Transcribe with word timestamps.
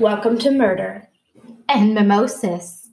Welcome 0.00 0.38
to 0.38 0.50
Murder 0.50 1.06
and 1.68 1.92
Mimosas. 1.92 2.88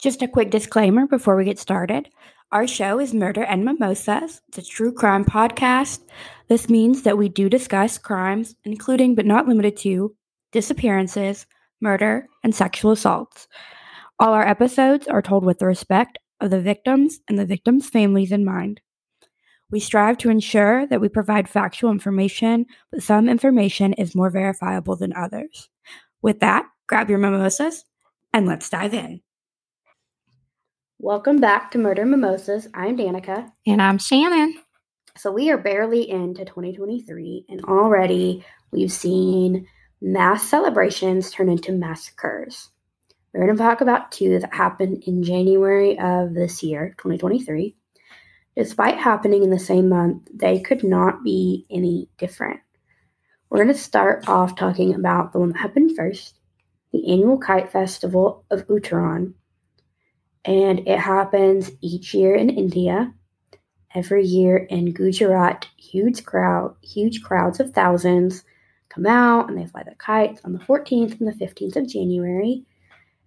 Just 0.00 0.22
a 0.22 0.28
quick 0.28 0.52
disclaimer 0.52 1.08
before 1.08 1.34
we 1.34 1.44
get 1.44 1.58
started. 1.58 2.08
Our 2.52 2.68
show 2.68 3.00
is 3.00 3.12
Murder 3.12 3.42
and 3.42 3.64
Mimosas. 3.64 4.40
It's 4.46 4.58
a 4.58 4.62
true 4.62 4.92
crime 4.92 5.24
podcast. 5.24 5.98
This 6.46 6.68
means 6.70 7.02
that 7.02 7.18
we 7.18 7.28
do 7.28 7.48
discuss 7.48 7.98
crimes, 7.98 8.54
including 8.62 9.16
but 9.16 9.26
not 9.26 9.48
limited 9.48 9.76
to 9.78 10.14
disappearances, 10.52 11.46
murder, 11.80 12.28
and 12.44 12.54
sexual 12.54 12.92
assaults. 12.92 13.48
All 14.20 14.32
our 14.32 14.46
episodes 14.46 15.08
are 15.08 15.22
told 15.22 15.44
with 15.44 15.58
the 15.58 15.66
respect 15.66 16.18
of 16.40 16.50
the 16.50 16.60
victims 16.60 17.18
and 17.26 17.36
the 17.36 17.46
victims' 17.46 17.90
families 17.90 18.30
in 18.30 18.44
mind. 18.44 18.80
We 19.74 19.80
strive 19.80 20.18
to 20.18 20.30
ensure 20.30 20.86
that 20.86 21.00
we 21.00 21.08
provide 21.08 21.48
factual 21.48 21.90
information, 21.90 22.66
but 22.92 23.02
some 23.02 23.28
information 23.28 23.92
is 23.94 24.14
more 24.14 24.30
verifiable 24.30 24.94
than 24.94 25.12
others. 25.16 25.68
With 26.22 26.38
that, 26.38 26.66
grab 26.86 27.10
your 27.10 27.18
mimosas 27.18 27.84
and 28.32 28.46
let's 28.46 28.70
dive 28.70 28.94
in. 28.94 29.20
Welcome 31.00 31.40
back 31.40 31.72
to 31.72 31.78
Murder 31.78 32.06
Mimosas. 32.06 32.68
I'm 32.72 32.96
Danica. 32.96 33.50
And 33.66 33.82
I'm 33.82 33.98
Shannon. 33.98 34.54
So 35.16 35.32
we 35.32 35.50
are 35.50 35.58
barely 35.58 36.08
into 36.08 36.44
2023, 36.44 37.46
and 37.48 37.64
already 37.64 38.44
we've 38.70 38.92
seen 38.92 39.66
mass 40.00 40.48
celebrations 40.48 41.32
turn 41.32 41.48
into 41.48 41.72
massacres. 41.72 42.70
We're 43.32 43.46
going 43.46 43.56
to 43.56 43.60
talk 43.60 43.80
about 43.80 44.12
two 44.12 44.38
that 44.38 44.54
happened 44.54 45.02
in 45.08 45.24
January 45.24 45.98
of 45.98 46.32
this 46.32 46.62
year, 46.62 46.94
2023. 46.98 47.74
Despite 48.56 48.98
happening 48.98 49.42
in 49.42 49.50
the 49.50 49.58
same 49.58 49.88
month, 49.88 50.28
they 50.32 50.60
could 50.60 50.84
not 50.84 51.24
be 51.24 51.66
any 51.70 52.08
different. 52.18 52.60
We're 53.50 53.64
going 53.64 53.74
to 53.74 53.80
start 53.80 54.28
off 54.28 54.56
talking 54.56 54.94
about 54.94 55.32
the 55.32 55.40
one 55.40 55.50
that 55.50 55.58
happened 55.58 55.96
first 55.96 56.38
the 56.92 57.12
annual 57.12 57.38
Kite 57.38 57.72
Festival 57.72 58.44
of 58.52 58.68
Uttarayan. 58.68 59.34
And 60.44 60.86
it 60.86 60.98
happens 60.98 61.72
each 61.80 62.14
year 62.14 62.36
in 62.36 62.50
India. 62.50 63.12
Every 63.92 64.24
year 64.24 64.56
in 64.56 64.92
Gujarat, 64.92 65.66
huge 65.76 66.24
crowd, 66.24 66.76
huge 66.82 67.22
crowds 67.22 67.58
of 67.58 67.72
thousands 67.72 68.44
come 68.88 69.06
out 69.06 69.48
and 69.48 69.58
they 69.58 69.66
fly 69.66 69.82
the 69.82 69.96
kites 69.96 70.40
on 70.44 70.52
the 70.52 70.60
14th 70.60 71.20
and 71.20 71.28
the 71.28 71.44
15th 71.44 71.74
of 71.74 71.88
January. 71.88 72.64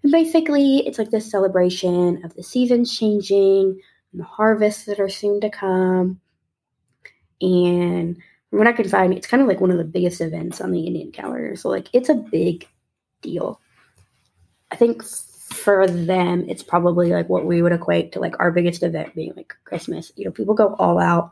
And 0.03 0.11
basically, 0.13 0.87
it's 0.87 0.97
like 0.97 1.09
this 1.09 1.29
celebration 1.29 2.23
of 2.23 2.33
the 2.35 2.43
seasons 2.43 2.97
changing, 2.97 3.81
and 4.11 4.21
the 4.21 4.25
harvests 4.25 4.85
that 4.85 4.99
are 4.99 5.09
soon 5.09 5.41
to 5.41 5.49
come. 5.49 6.19
And 7.41 8.17
from 8.49 8.59
what 8.59 8.67
I 8.67 8.71
can 8.71 8.89
find, 8.89 9.13
it's 9.13 9.27
kind 9.27 9.41
of 9.41 9.47
like 9.47 9.61
one 9.61 9.71
of 9.71 9.77
the 9.77 9.83
biggest 9.83 10.21
events 10.21 10.61
on 10.61 10.71
the 10.71 10.85
Indian 10.85 11.11
calendar. 11.11 11.55
So, 11.55 11.69
like, 11.69 11.89
it's 11.93 12.09
a 12.09 12.15
big 12.15 12.67
deal. 13.21 13.59
I 14.71 14.75
think 14.75 15.03
for 15.03 15.87
them, 15.87 16.45
it's 16.49 16.63
probably 16.63 17.11
like 17.11 17.29
what 17.29 17.45
we 17.45 17.61
would 17.61 17.71
equate 17.71 18.11
to 18.11 18.19
like 18.19 18.39
our 18.39 18.51
biggest 18.51 18.83
event 18.83 19.15
being 19.15 19.33
like 19.35 19.55
Christmas. 19.63 20.11
You 20.15 20.25
know, 20.25 20.31
people 20.31 20.53
go 20.53 20.75
all 20.75 20.99
out. 20.99 21.31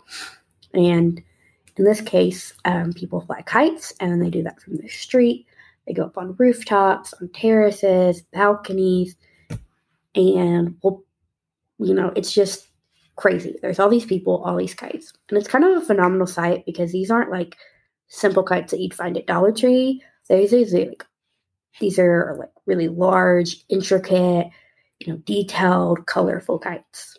And 0.73 1.22
in 1.78 1.84
this 1.84 2.02
case, 2.02 2.54
um, 2.64 2.94
people 2.94 3.22
fly 3.22 3.42
kites 3.42 3.94
and 4.00 4.22
they 4.22 4.30
do 4.30 4.44
that 4.44 4.62
from 4.62 4.78
the 4.78 4.88
street. 4.88 5.48
They 5.86 5.94
go 5.94 6.06
up 6.06 6.17
on 6.17 6.36
rooftops, 6.38 7.14
on 7.14 7.30
terraces, 7.30 8.22
balconies, 8.34 9.16
and 10.16 10.78
well, 10.82 11.04
you 11.80 11.94
know, 11.94 12.12
it's 12.16 12.34
just 12.34 12.68
crazy. 13.16 13.58
There's 13.62 13.80
all 13.80 13.90
these 13.90 14.06
people, 14.06 14.44
all 14.44 14.58
these 14.58 14.73
kites. 14.73 15.14
And 15.30 15.38
it's 15.38 15.48
kind 15.48 15.64
of 15.64 15.82
a 15.82 15.86
phenomenal 15.86 16.28
sight 16.28 16.66
because 16.66 16.92
these 16.92 17.12
aren't 17.12 17.32
like 17.32 17.56
simple 18.08 18.44
kites 18.44 18.72
that 18.72 18.80
you'd 18.80 18.94
find 18.94 19.17
at 19.17 19.28
Dollar 19.28 19.52
Tree. 19.52 20.04
These 20.30 20.54
are 20.54 20.80
like 20.80 21.05
these 21.80 21.99
are 21.99 22.36
like 22.39 22.49
really 22.66 22.88
large, 22.88 23.64
intricate, 23.70 24.48
you 24.99 25.11
know, 25.11 25.17
detailed, 25.17 26.05
colorful 26.05 26.60
kites. 26.60 27.17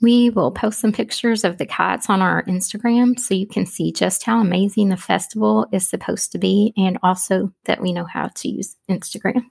We 0.00 0.30
will 0.30 0.50
post 0.50 0.80
some 0.80 0.92
pictures 0.92 1.44
of 1.44 1.58
the 1.58 1.66
kites 1.66 2.10
on 2.10 2.20
our 2.20 2.42
Instagram 2.44 3.18
so 3.18 3.34
you 3.34 3.46
can 3.46 3.66
see 3.66 3.92
just 3.92 4.24
how 4.24 4.40
amazing 4.40 4.88
the 4.88 4.96
festival 4.96 5.66
is 5.72 5.88
supposed 5.88 6.32
to 6.32 6.38
be 6.38 6.72
and 6.76 6.98
also 7.02 7.52
that 7.64 7.80
we 7.80 7.92
know 7.92 8.04
how 8.04 8.28
to 8.28 8.48
use 8.48 8.76
Instagram. 8.90 9.46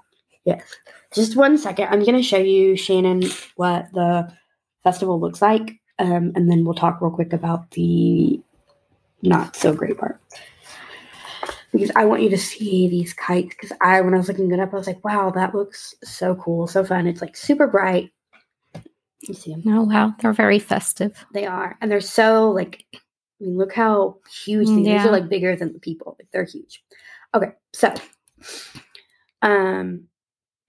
Yes. 0.45 0.63
Just 1.13 1.35
one 1.35 1.57
second. 1.57 1.89
I'm 1.89 1.99
going 1.99 2.15
to 2.15 2.23
show 2.23 2.37
you, 2.37 2.75
Shannon, 2.75 3.23
what 3.55 3.91
the 3.93 4.31
festival 4.83 5.19
looks 5.19 5.41
like. 5.41 5.79
Um, 5.99 6.31
and 6.35 6.49
then 6.49 6.63
we'll 6.63 6.73
talk 6.73 7.01
real 7.01 7.11
quick 7.11 7.33
about 7.33 7.71
the 7.71 8.39
not 9.21 9.55
so 9.55 9.73
great 9.73 9.97
part. 9.97 10.19
Because 11.71 11.91
I 11.95 12.05
want 12.05 12.21
you 12.21 12.29
to 12.29 12.37
see 12.37 12.87
these 12.87 13.13
kites. 13.13 13.49
Because 13.49 13.71
I, 13.81 14.01
when 14.01 14.13
I 14.13 14.17
was 14.17 14.27
looking 14.27 14.51
it 14.51 14.59
up, 14.59 14.73
I 14.73 14.77
was 14.77 14.87
like, 14.87 15.03
wow, 15.03 15.31
that 15.31 15.53
looks 15.53 15.93
so 16.03 16.35
cool, 16.35 16.67
so 16.67 16.83
fun. 16.83 17.07
It's 17.07 17.21
like 17.21 17.35
super 17.35 17.67
bright. 17.67 18.11
You 19.21 19.33
see 19.33 19.51
them? 19.51 19.63
Oh, 19.67 19.83
wow. 19.83 20.15
They're 20.19 20.33
very 20.33 20.59
festive. 20.59 21.25
They 21.33 21.45
are. 21.45 21.77
And 21.81 21.91
they're 21.91 22.01
so 22.01 22.49
like, 22.49 22.85
I 22.93 22.99
mean, 23.39 23.57
look 23.57 23.73
how 23.73 24.17
huge 24.43 24.67
these, 24.67 24.87
yeah. 24.87 24.97
these 24.97 25.07
are 25.07 25.11
like 25.11 25.29
bigger 25.29 25.55
than 25.55 25.73
the 25.73 25.79
people. 25.79 26.15
Like, 26.17 26.29
they're 26.31 26.45
huge. 26.45 26.83
Okay. 27.33 27.51
So, 27.73 27.93
um, 29.41 30.07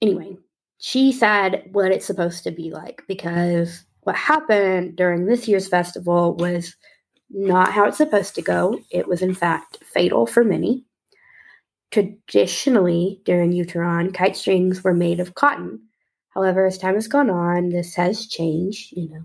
anyway, 0.03 0.37
she 0.79 1.13
said 1.13 1.69
what 1.73 1.93
it's 1.93 2.05
supposed 2.05 2.43
to 2.45 2.51
be 2.51 2.71
like 2.71 3.03
because 3.07 3.85
what 4.01 4.17
happened 4.17 4.97
during 4.97 5.25
this 5.25 5.47
year's 5.47 5.69
festival 5.69 6.35
was 6.35 6.75
not 7.31 7.73
how 7.73 7.85
it's 7.87 7.97
supposed 7.97 8.35
to 8.35 8.43
go. 8.43 8.79
It 8.91 9.07
was, 9.07 9.23
in 9.23 9.33
fact, 9.33 9.79
fatal 9.85 10.27
for 10.27 10.45
many. 10.45 10.85
Traditionally, 11.93 13.21
during 13.25 13.53
Uttarayan, 13.53 14.13
kite 14.13 14.37
strings 14.37 14.83
were 14.83 14.93
made 14.93 15.21
of 15.21 15.35
cotton. 15.35 15.81
However, 16.31 16.67
as 16.67 16.79
time 16.79 16.95
has 16.95 17.07
gone 17.07 17.31
on, 17.31 17.69
this 17.69 17.95
has 17.95 18.27
changed. 18.27 18.93
You 18.97 19.09
know, 19.09 19.25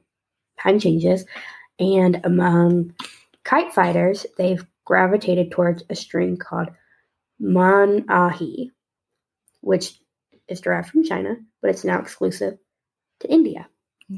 time 0.60 0.80
changes. 0.80 1.26
And 1.80 2.22
among 2.24 2.94
kite 3.44 3.74
fighters, 3.74 4.26
they've 4.38 4.66
gravitated 4.86 5.52
towards 5.52 5.84
a 5.90 5.96
string 5.96 6.38
called 6.38 6.70
manjha, 7.42 8.72
which 9.62 10.00
is 10.48 10.62
derived 10.62 10.90
from 10.90 11.04
China, 11.04 11.36
but 11.62 11.70
it's 11.70 11.84
now 11.84 12.00
exclusive 12.00 12.58
to 13.20 13.32
India. 13.32 13.68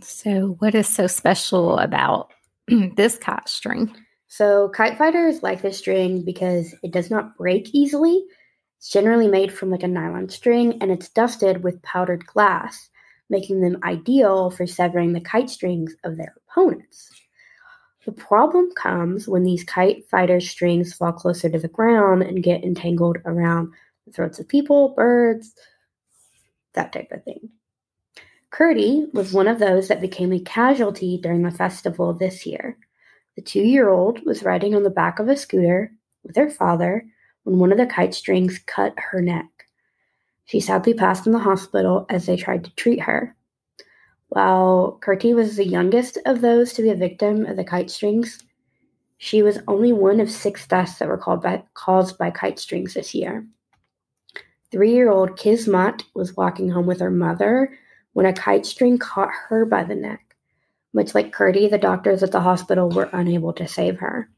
So, 0.01 0.55
what 0.59 0.75
is 0.75 0.87
so 0.87 1.07
special 1.07 1.79
about 1.79 2.31
this 2.67 3.17
kite 3.17 3.49
string? 3.49 3.95
So, 4.27 4.69
kite 4.69 4.97
fighters 4.97 5.41
like 5.41 5.61
this 5.61 5.79
string 5.79 6.23
because 6.23 6.75
it 6.83 6.91
does 6.91 7.09
not 7.09 7.35
break 7.37 7.73
easily. 7.73 8.23
It's 8.77 8.89
generally 8.89 9.27
made 9.27 9.51
from 9.51 9.71
like 9.71 9.83
a 9.83 9.87
nylon 9.87 10.29
string 10.29 10.77
and 10.81 10.91
it's 10.91 11.09
dusted 11.09 11.63
with 11.63 11.81
powdered 11.81 12.25
glass, 12.27 12.89
making 13.29 13.61
them 13.61 13.79
ideal 13.83 14.51
for 14.51 14.67
severing 14.67 15.13
the 15.13 15.21
kite 15.21 15.49
strings 15.49 15.95
of 16.03 16.17
their 16.17 16.35
opponents. 16.47 17.09
The 18.05 18.11
problem 18.11 18.69
comes 18.75 19.27
when 19.27 19.43
these 19.43 19.63
kite 19.63 20.07
fighter 20.09 20.39
strings 20.39 20.93
fall 20.93 21.11
closer 21.11 21.49
to 21.49 21.59
the 21.59 21.67
ground 21.67 22.23
and 22.23 22.43
get 22.43 22.63
entangled 22.63 23.17
around 23.25 23.73
the 24.05 24.13
throats 24.13 24.39
of 24.39 24.47
people, 24.47 24.93
birds, 24.95 25.53
that 26.73 26.93
type 26.93 27.11
of 27.11 27.23
thing. 27.23 27.49
Kurti 28.51 29.13
was 29.13 29.31
one 29.31 29.47
of 29.47 29.59
those 29.59 29.87
that 29.87 30.01
became 30.01 30.33
a 30.33 30.39
casualty 30.39 31.19
during 31.21 31.43
the 31.43 31.51
festival 31.51 32.13
this 32.13 32.45
year. 32.45 32.77
The 33.35 33.41
two 33.41 33.61
year 33.61 33.89
old 33.89 34.25
was 34.25 34.43
riding 34.43 34.75
on 34.75 34.83
the 34.83 34.89
back 34.89 35.19
of 35.19 35.29
a 35.29 35.37
scooter 35.37 35.91
with 36.23 36.35
her 36.35 36.49
father 36.49 37.05
when 37.43 37.59
one 37.59 37.71
of 37.71 37.77
the 37.77 37.85
kite 37.85 38.13
strings 38.13 38.59
cut 38.65 38.93
her 38.97 39.21
neck. 39.21 39.45
She 40.45 40.59
sadly 40.59 40.93
passed 40.93 41.27
in 41.27 41.31
the 41.31 41.39
hospital 41.39 42.05
as 42.09 42.25
they 42.25 42.35
tried 42.35 42.63
to 42.63 42.75
treat 42.75 43.01
her. 43.01 43.35
While 44.29 44.99
Kurti 45.01 45.33
was 45.33 45.55
the 45.55 45.65
youngest 45.65 46.17
of 46.25 46.41
those 46.41 46.73
to 46.73 46.81
be 46.81 46.89
a 46.89 46.95
victim 46.95 47.45
of 47.45 47.55
the 47.55 47.63
kite 47.63 47.89
strings, 47.89 48.43
she 49.17 49.43
was 49.43 49.59
only 49.67 49.91
one 49.91 50.19
of 50.19 50.31
six 50.31 50.65
deaths 50.65 50.97
that 50.97 51.07
were 51.07 51.17
called 51.17 51.43
by, 51.43 51.63
caused 51.73 52.17
by 52.17 52.31
kite 52.31 52.57
strings 52.57 52.93
this 52.93 53.13
year. 53.13 53.45
Three 54.71 54.93
year 54.93 55.09
old 55.09 55.31
Kismat 55.31 56.03
was 56.13 56.37
walking 56.37 56.69
home 56.69 56.85
with 56.85 56.99
her 56.99 57.09
mother 57.09 57.77
when 58.13 58.27
a 58.27 58.33
kite 58.33 58.65
string 58.65 58.99
caught 58.99 59.31
her 59.47 59.65
by 59.65 59.83
the 59.83 59.95
neck. 59.95 60.35
Much 60.93 61.15
like 61.15 61.33
Kurti, 61.35 61.69
the 61.69 61.77
doctors 61.77 62.21
at 62.21 62.31
the 62.31 62.41
hospital 62.41 62.89
were 62.89 63.09
unable 63.11 63.53
to 63.53 63.67
save 63.67 63.97
her. 63.97 64.29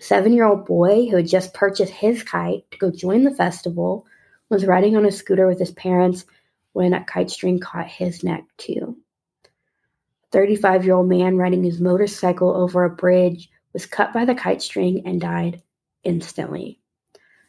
A 0.00 0.02
seven 0.02 0.32
year 0.32 0.44
old 0.44 0.66
boy 0.66 1.06
who 1.06 1.16
had 1.16 1.28
just 1.28 1.54
purchased 1.54 1.92
his 1.92 2.24
kite 2.24 2.68
to 2.72 2.78
go 2.78 2.90
join 2.90 3.22
the 3.22 3.34
festival 3.34 4.06
was 4.48 4.66
riding 4.66 4.96
on 4.96 5.06
a 5.06 5.12
scooter 5.12 5.46
with 5.46 5.58
his 5.58 5.72
parents 5.72 6.24
when 6.72 6.92
a 6.92 7.04
kite 7.04 7.30
string 7.30 7.60
caught 7.60 7.86
his 7.86 8.24
neck, 8.24 8.44
too. 8.56 8.96
A 9.44 9.48
35 10.32 10.84
year 10.84 10.94
old 10.94 11.08
man 11.08 11.36
riding 11.36 11.62
his 11.62 11.80
motorcycle 11.80 12.50
over 12.50 12.84
a 12.84 12.90
bridge 12.90 13.48
was 13.72 13.86
cut 13.86 14.12
by 14.12 14.24
the 14.24 14.34
kite 14.34 14.60
string 14.60 15.02
and 15.06 15.20
died 15.20 15.62
instantly. 16.02 16.80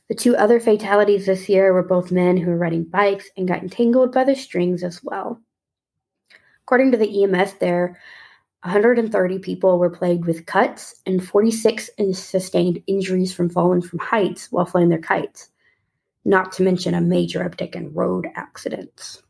The 0.09 0.15
two 0.15 0.35
other 0.35 0.59
fatalities 0.59 1.25
this 1.25 1.49
year 1.49 1.73
were 1.73 1.83
both 1.83 2.11
men 2.11 2.37
who 2.37 2.51
were 2.51 2.57
riding 2.57 2.83
bikes 2.83 3.29
and 3.37 3.47
got 3.47 3.63
entangled 3.63 4.11
by 4.11 4.23
the 4.23 4.35
strings 4.35 4.83
as 4.83 5.03
well. 5.03 5.41
According 6.63 6.91
to 6.91 6.97
the 6.97 7.23
EMS 7.23 7.53
there, 7.55 7.99
130 8.63 9.39
people 9.39 9.77
were 9.77 9.89
plagued 9.89 10.25
with 10.25 10.47
cuts, 10.47 10.95
and 11.05 11.23
46 11.23 11.89
sustained 12.13 12.81
injuries 12.87 13.31
from 13.31 13.49
falling 13.49 13.81
from 13.81 13.99
heights 13.99 14.51
while 14.51 14.65
flying 14.65 14.89
their 14.89 14.97
kites, 14.97 15.49
not 16.23 16.51
to 16.53 16.63
mention 16.63 16.95
a 16.95 17.01
major 17.01 17.47
uptick 17.47 17.75
in 17.75 17.93
road 17.93 18.27
accidents. 18.35 19.21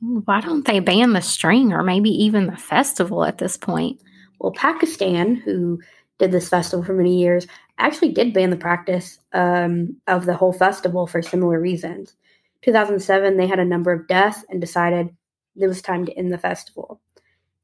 Why 0.00 0.40
don't 0.40 0.66
they 0.66 0.80
ban 0.80 1.12
the 1.12 1.20
string 1.20 1.74
or 1.74 1.82
maybe 1.82 2.08
even 2.08 2.46
the 2.46 2.56
festival 2.56 3.24
at 3.24 3.36
this 3.36 3.58
point? 3.58 4.00
Well, 4.38 4.52
Pakistan, 4.52 5.34
who 5.34 5.78
did 6.18 6.32
this 6.32 6.48
festival 6.48 6.82
for 6.82 6.94
many 6.94 7.18
years, 7.20 7.46
actually 7.80 8.12
did 8.12 8.32
ban 8.32 8.50
the 8.50 8.56
practice 8.56 9.18
um, 9.32 9.96
of 10.06 10.26
the 10.26 10.34
whole 10.34 10.52
festival 10.52 11.06
for 11.06 11.22
similar 11.22 11.60
reasons. 11.60 12.14
2007, 12.62 13.36
they 13.36 13.46
had 13.46 13.58
a 13.58 13.64
number 13.64 13.92
of 13.92 14.06
deaths 14.06 14.44
and 14.48 14.60
decided 14.60 15.08
it 15.56 15.66
was 15.66 15.82
time 15.82 16.06
to 16.06 16.12
end 16.12 16.32
the 16.32 16.38
festival. 16.38 17.00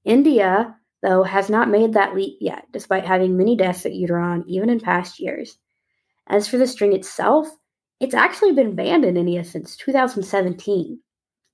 India, 0.04 0.76
though, 1.02 1.22
has 1.22 1.50
not 1.50 1.68
made 1.68 1.92
that 1.92 2.14
leap 2.14 2.38
yet, 2.40 2.64
despite 2.72 3.04
having 3.04 3.36
many 3.36 3.56
deaths 3.56 3.84
at 3.84 3.92
Uttarayan 3.92 4.44
even 4.46 4.70
in 4.70 4.80
past 4.80 5.20
years. 5.20 5.58
As 6.26 6.48
for 6.48 6.58
the 6.58 6.66
string 6.66 6.92
itself, 6.92 7.48
it's 8.00 8.14
actually 8.14 8.52
been 8.52 8.74
banned 8.74 9.04
in 9.04 9.16
India 9.16 9.44
since 9.44 9.76
2017. 9.76 10.98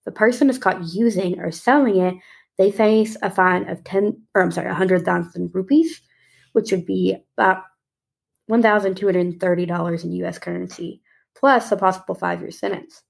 If 0.01 0.07
a 0.07 0.11
person 0.11 0.51
is 0.51 0.59
caught 0.59 0.85
using 0.93 1.39
or 1.39 1.51
selling 1.51 1.99
it, 1.99 2.15
they 2.59 2.71
face 2.71 3.17
a 3.23 3.31
fine 3.31 3.69
of 3.69 3.83
10, 3.85 4.21
or 4.35 4.43
I'm 4.43 4.51
sorry, 4.51 4.69
100,000 4.69 5.51
rupees, 5.53 6.01
which 6.53 6.71
would 6.71 6.87
be 6.87 7.17
about 7.37 7.65
$1,230 8.53 10.05
in 10.05 10.13
US 10.13 10.39
currency, 10.39 11.01
plus 11.35 11.73
a 11.73 11.77
possible 11.77 12.15
five 12.15 12.41
year 12.41 12.51
sentence. 12.51 13.03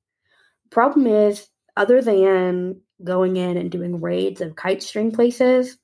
The 0.65 0.71
problem 0.71 1.07
is, 1.07 1.49
other 1.77 2.01
than 2.01 2.81
going 3.03 3.37
in 3.37 3.57
and 3.57 3.71
doing 3.71 4.01
raids 4.01 4.41
of 4.41 4.57
kite 4.57 4.83
string 4.83 5.11
places, 5.11 5.79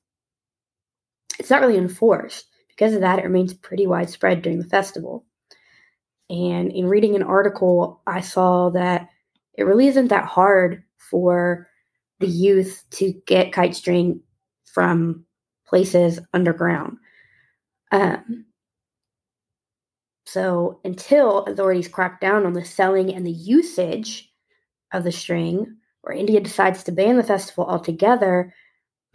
it's 1.39 1.49
not 1.49 1.61
really 1.61 1.77
enforced. 1.77 2.45
Because 2.69 2.93
of 2.93 3.01
that, 3.01 3.19
it 3.19 3.23
remains 3.23 3.53
pretty 3.53 3.87
widespread 3.87 4.41
during 4.41 4.59
the 4.59 4.67
festival. 4.67 5.25
And 6.29 6.71
in 6.71 6.87
reading 6.87 7.15
an 7.15 7.23
article, 7.23 8.01
I 8.07 8.21
saw 8.21 8.69
that 8.69 9.09
it 9.55 9.63
really 9.63 9.87
isn't 9.87 10.09
that 10.09 10.25
hard 10.25 10.83
for 10.97 11.67
the 12.19 12.27
youth 12.27 12.83
to 12.91 13.13
get 13.25 13.51
kite 13.51 13.75
string 13.75 14.21
from 14.65 15.25
places 15.67 16.19
underground. 16.33 16.97
Um, 17.91 18.45
so 20.31 20.79
until 20.83 21.39
authorities 21.39 21.87
crack 21.87 22.21
down 22.21 22.45
on 22.45 22.53
the 22.53 22.63
selling 22.63 23.13
and 23.13 23.25
the 23.25 23.31
usage 23.31 24.31
of 24.93 25.03
the 25.03 25.11
string, 25.11 25.77
or 26.03 26.13
India 26.13 26.39
decides 26.39 26.83
to 26.83 26.91
ban 26.91 27.17
the 27.17 27.23
festival 27.23 27.65
altogether, 27.65 28.53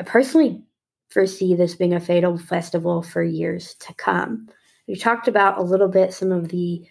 I 0.01 0.03
personally 0.03 0.65
foresee 1.11 1.55
this 1.55 1.77
being 1.77 1.95
a 1.95 2.01
fatal 2.01 2.37
festival 2.37 3.03
for 3.03 3.23
years 3.23 3.75
to 3.75 3.95
come. 3.95 4.49
We 4.89 4.97
talked 4.97 5.29
about 5.29 5.59
a 5.59 5.63
little 5.63 5.89
bit 5.89 6.13
some 6.13 6.33
of 6.33 6.49
the 6.49 6.85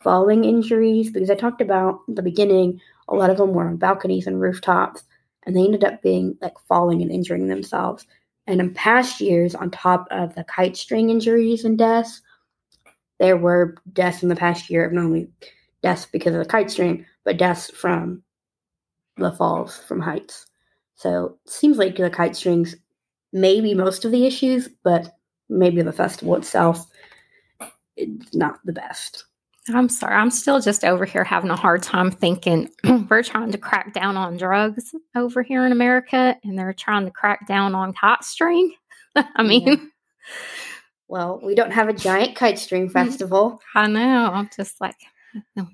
falling 0.00 0.44
injuries 0.44 1.10
because 1.10 1.30
I 1.30 1.34
talked 1.34 1.60
about 1.60 2.00
the 2.06 2.22
beginning, 2.22 2.80
a 3.08 3.16
lot 3.16 3.30
of 3.30 3.36
them 3.36 3.52
were 3.52 3.66
on 3.66 3.78
balconies 3.78 4.28
and 4.28 4.40
rooftops, 4.40 5.02
and 5.44 5.56
they 5.56 5.64
ended 5.64 5.82
up 5.82 6.02
being 6.02 6.36
like 6.40 6.54
falling 6.68 7.02
and 7.02 7.10
injuring 7.10 7.48
themselves. 7.48 8.06
And 8.46 8.60
in 8.60 8.74
past 8.74 9.20
years, 9.20 9.56
on 9.56 9.70
top 9.72 10.06
of 10.12 10.36
the 10.36 10.44
kite 10.44 10.76
string 10.76 11.10
injuries 11.10 11.64
and 11.64 11.76
deaths, 11.76 12.22
there 13.18 13.36
were 13.36 13.76
deaths 13.92 14.22
in 14.22 14.28
the 14.28 14.36
past 14.36 14.70
year 14.70 14.84
of 14.84 14.92
not 14.92 15.04
only 15.04 15.28
deaths 15.82 16.06
because 16.06 16.34
of 16.34 16.42
the 16.42 16.48
kite 16.48 16.70
string, 16.70 17.04
but 17.24 17.36
deaths 17.36 17.70
from 17.70 18.22
the 19.16 19.32
falls 19.32 19.78
from 19.78 20.00
heights. 20.00 20.46
So 20.96 21.36
it 21.44 21.50
seems 21.50 21.78
like 21.78 21.96
the 21.96 22.10
kite 22.10 22.36
strings 22.36 22.76
may 23.32 23.60
be 23.60 23.74
most 23.74 24.04
of 24.04 24.12
the 24.12 24.26
issues, 24.26 24.68
but 24.82 25.14
maybe 25.48 25.82
the 25.82 25.92
festival 25.92 26.36
itself 26.36 26.86
is 27.96 28.34
not 28.34 28.58
the 28.64 28.72
best. 28.72 29.24
I'm 29.68 29.88
sorry. 29.88 30.14
I'm 30.14 30.30
still 30.30 30.60
just 30.60 30.84
over 30.84 31.06
here 31.06 31.24
having 31.24 31.50
a 31.50 31.56
hard 31.56 31.82
time 31.82 32.10
thinking 32.10 32.68
we're 33.08 33.22
trying 33.22 33.50
to 33.52 33.58
crack 33.58 33.94
down 33.94 34.16
on 34.16 34.36
drugs 34.36 34.94
over 35.14 35.42
here 35.42 35.64
in 35.64 35.72
America 35.72 36.36
and 36.44 36.58
they're 36.58 36.74
trying 36.74 37.06
to 37.06 37.10
crack 37.10 37.46
down 37.46 37.74
on 37.74 37.94
kite 37.94 38.24
string. 38.24 38.74
I 39.16 39.42
mean, 39.42 39.66
yeah. 39.66 39.76
Well, 41.08 41.40
we 41.42 41.54
don't 41.54 41.72
have 41.72 41.88
a 41.88 41.92
giant 41.92 42.36
kite 42.36 42.58
string 42.58 42.88
festival. 42.90 43.60
I 43.74 43.86
know. 43.86 44.30
I'm 44.32 44.50
just 44.54 44.80
like, 44.80 44.96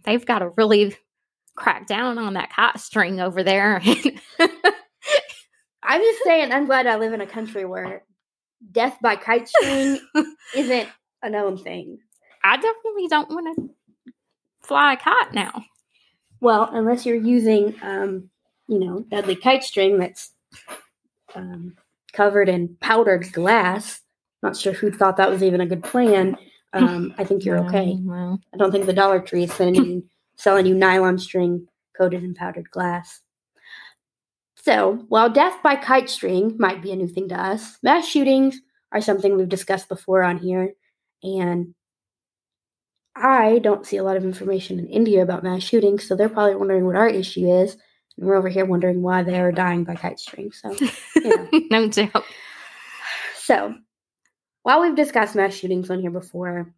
they've 0.04 0.24
got 0.24 0.40
to 0.40 0.50
really 0.50 0.96
crack 1.56 1.86
down 1.86 2.18
on 2.18 2.34
that 2.34 2.50
kite 2.50 2.80
string 2.80 3.20
over 3.20 3.42
there. 3.42 3.80
I'm 5.82 6.00
just 6.00 6.24
saying, 6.24 6.52
I'm 6.52 6.66
glad 6.66 6.86
I 6.86 6.96
live 6.96 7.12
in 7.12 7.20
a 7.20 7.26
country 7.26 7.64
where 7.64 8.04
death 8.72 8.98
by 9.02 9.16
kite 9.16 9.48
string 9.48 9.98
isn't 10.54 10.88
a 11.22 11.30
known 11.30 11.56
thing. 11.56 11.98
I 12.42 12.56
definitely 12.56 13.08
don't 13.08 13.30
want 13.30 13.56
to 13.56 14.14
fly 14.60 14.94
a 14.94 14.96
kite 14.96 15.34
now. 15.34 15.64
Well, 16.40 16.68
unless 16.72 17.04
you're 17.04 17.16
using, 17.16 17.74
um, 17.82 18.30
you 18.68 18.78
know, 18.78 19.04
deadly 19.10 19.36
kite 19.36 19.62
string 19.62 19.98
that's 19.98 20.32
um, 21.34 21.76
covered 22.12 22.48
in 22.48 22.76
powdered 22.80 23.32
glass. 23.32 24.00
Not 24.42 24.56
sure 24.56 24.72
who 24.72 24.90
thought 24.90 25.16
that 25.16 25.30
was 25.30 25.42
even 25.42 25.60
a 25.60 25.66
good 25.66 25.84
plan. 25.84 26.36
Um, 26.72 27.16
I 27.18 27.24
think 27.24 27.44
you're 27.44 27.58
okay. 27.64 27.98
I 28.54 28.56
don't 28.56 28.70
think 28.70 28.86
the 28.86 28.92
Dollar 28.92 29.18
Tree 29.18 29.42
is 29.42 29.52
sending 29.52 29.84
you, 29.84 30.04
selling 30.36 30.66
you 30.66 30.74
nylon 30.76 31.18
string 31.18 31.66
coated 31.98 32.22
in 32.22 32.32
powdered 32.32 32.70
glass. 32.70 33.22
So, 34.54 35.04
while 35.08 35.28
death 35.30 35.56
by 35.64 35.74
kite 35.74 36.08
string 36.08 36.54
might 36.60 36.80
be 36.80 36.92
a 36.92 36.96
new 36.96 37.08
thing 37.08 37.28
to 37.30 37.34
us, 37.34 37.76
mass 37.82 38.06
shootings 38.06 38.60
are 38.92 39.00
something 39.00 39.36
we've 39.36 39.48
discussed 39.48 39.88
before 39.88 40.22
on 40.22 40.38
here, 40.38 40.74
and 41.24 41.74
I 43.16 43.58
don't 43.58 43.86
see 43.86 43.96
a 43.96 44.04
lot 44.04 44.16
of 44.16 44.24
information 44.24 44.78
in 44.78 44.86
India 44.86 45.22
about 45.22 45.42
mass 45.42 45.62
shootings, 45.62 46.06
so 46.06 46.14
they're 46.14 46.28
probably 46.28 46.54
wondering 46.54 46.86
what 46.86 46.96
our 46.96 47.08
issue 47.08 47.50
is. 47.62 47.76
And 48.16 48.26
we're 48.26 48.36
over 48.36 48.48
here 48.48 48.64
wondering 48.64 49.02
why 49.02 49.22
they 49.22 49.40
are 49.40 49.52
dying 49.52 49.84
by 49.84 49.94
kite 49.94 50.20
string. 50.20 50.52
So, 50.52 50.74
yeah. 51.16 51.46
no 51.70 51.88
doubt. 51.88 52.24
So, 53.36 53.74
while 54.62 54.80
we've 54.80 54.94
discussed 54.94 55.34
mass 55.34 55.54
shootings 55.54 55.90
on 55.90 56.00
here 56.00 56.10
before, 56.10 56.72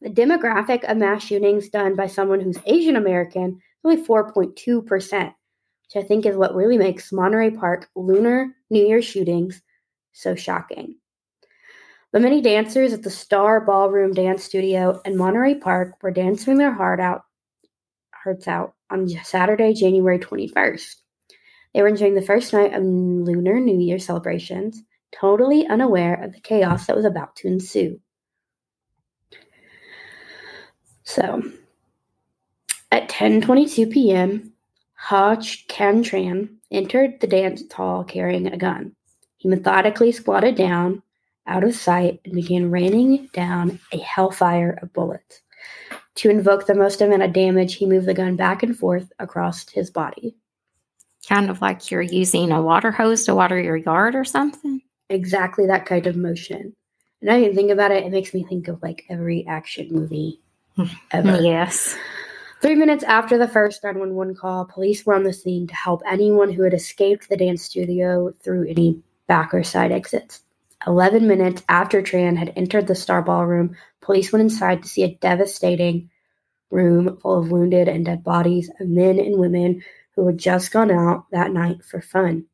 the 0.00 0.10
demographic 0.10 0.84
of 0.84 0.98
mass 0.98 1.24
shootings 1.24 1.68
done 1.68 1.96
by 1.96 2.06
someone 2.06 2.40
who's 2.40 2.58
Asian 2.66 2.96
American 2.96 3.52
is 3.52 3.60
only 3.84 4.02
4.2%, 4.02 5.24
which 5.24 6.04
I 6.04 6.06
think 6.06 6.26
is 6.26 6.36
what 6.36 6.54
really 6.54 6.76
makes 6.76 7.12
Monterey 7.12 7.50
Park 7.50 7.88
lunar 7.96 8.54
New 8.70 8.86
Year 8.86 9.00
shootings 9.00 9.62
so 10.12 10.34
shocking. 10.34 10.96
The 12.12 12.20
many 12.20 12.40
dancers 12.40 12.92
at 12.92 13.02
the 13.02 13.10
Star 13.10 13.60
Ballroom 13.60 14.12
Dance 14.12 14.44
Studio 14.44 15.00
in 15.04 15.16
Monterey 15.16 15.56
Park 15.56 16.00
were 16.02 16.12
dancing 16.12 16.58
their 16.58 16.72
heart 16.72 17.00
out, 17.00 17.24
hearts 18.12 18.46
out 18.46 18.74
on 18.90 19.08
Saturday, 19.08 19.74
January 19.74 20.18
21st. 20.18 20.96
They 21.74 21.82
were 21.82 21.88
enjoying 21.88 22.14
the 22.14 22.22
first 22.22 22.52
night 22.52 22.72
of 22.72 22.84
Lunar 22.84 23.58
New 23.58 23.80
Year 23.80 23.98
celebrations, 23.98 24.80
totally 25.18 25.66
unaware 25.66 26.14
of 26.22 26.32
the 26.32 26.40
chaos 26.40 26.86
that 26.86 26.96
was 26.96 27.04
about 27.04 27.36
to 27.36 27.48
ensue. 27.48 28.00
So, 31.04 31.42
at 32.90 33.08
10:22 33.08 33.90
p.m., 33.90 34.52
Huu 35.08 35.66
Can 35.68 36.02
Tran 36.02 36.48
entered 36.70 37.20
the 37.20 37.26
dance 37.26 37.62
hall 37.72 38.04
carrying 38.04 38.46
a 38.46 38.56
gun. 38.56 38.96
He 39.36 39.48
methodically 39.48 40.12
squatted 40.12 40.54
down, 40.54 41.02
out 41.46 41.64
of 41.64 41.74
sight 41.74 42.20
and 42.24 42.34
began 42.34 42.70
raining 42.70 43.28
down 43.34 43.78
a 43.92 43.98
hellfire 43.98 44.78
of 44.80 44.92
bullets. 44.92 45.42
To 46.16 46.30
invoke 46.30 46.66
the 46.66 46.74
most 46.74 47.00
amount 47.00 47.22
of 47.22 47.32
damage, 47.32 47.74
he 47.74 47.86
moved 47.86 48.06
the 48.06 48.14
gun 48.14 48.36
back 48.36 48.62
and 48.62 48.76
forth 48.76 49.12
across 49.18 49.68
his 49.68 49.90
body. 49.90 50.36
Kind 51.28 51.50
of 51.50 51.60
like 51.60 51.90
you're 51.90 52.02
using 52.02 52.52
a 52.52 52.62
water 52.62 52.90
hose 52.90 53.24
to 53.24 53.34
water 53.34 53.60
your 53.60 53.76
yard 53.76 54.14
or 54.14 54.24
something? 54.24 54.80
Exactly 55.08 55.66
that 55.66 55.86
kind 55.86 56.06
of 56.06 56.16
motion. 56.16 56.74
And 57.20 57.30
I 57.30 57.42
can 57.42 57.54
think 57.54 57.70
about 57.70 57.90
it, 57.90 58.04
it 58.04 58.12
makes 58.12 58.34
me 58.34 58.44
think 58.44 58.68
of 58.68 58.82
like 58.82 59.04
every 59.08 59.46
action 59.46 59.88
movie 59.90 60.40
ever. 61.10 61.40
Yes. 61.40 61.96
Three 62.60 62.74
minutes 62.74 63.04
after 63.04 63.36
the 63.36 63.48
first 63.48 63.84
911 63.84 64.36
call, 64.36 64.64
police 64.64 65.04
were 65.04 65.14
on 65.14 65.22
the 65.22 65.32
scene 65.32 65.66
to 65.66 65.74
help 65.74 66.02
anyone 66.06 66.50
who 66.50 66.62
had 66.62 66.74
escaped 66.74 67.28
the 67.28 67.36
dance 67.36 67.62
studio 67.62 68.32
through 68.42 68.68
any 68.68 69.02
back 69.26 69.52
or 69.52 69.62
side 69.62 69.92
exits. 69.92 70.42
11 70.86 71.26
minutes 71.26 71.62
after 71.68 72.02
Tran 72.02 72.36
had 72.36 72.52
entered 72.56 72.86
the 72.86 72.94
Star 72.94 73.22
Ballroom, 73.22 73.76
police 74.00 74.32
went 74.32 74.42
inside 74.42 74.82
to 74.82 74.88
see 74.88 75.02
a 75.02 75.14
devastating 75.16 76.10
room 76.70 77.18
full 77.18 77.38
of 77.38 77.50
wounded 77.50 77.88
and 77.88 78.04
dead 78.04 78.24
bodies 78.24 78.70
of 78.80 78.88
men 78.88 79.18
and 79.18 79.38
women 79.38 79.82
who 80.14 80.26
had 80.26 80.38
just 80.38 80.72
gone 80.72 80.90
out 80.90 81.26
that 81.30 81.52
night 81.52 81.84
for 81.84 82.00
fun. 82.00 82.46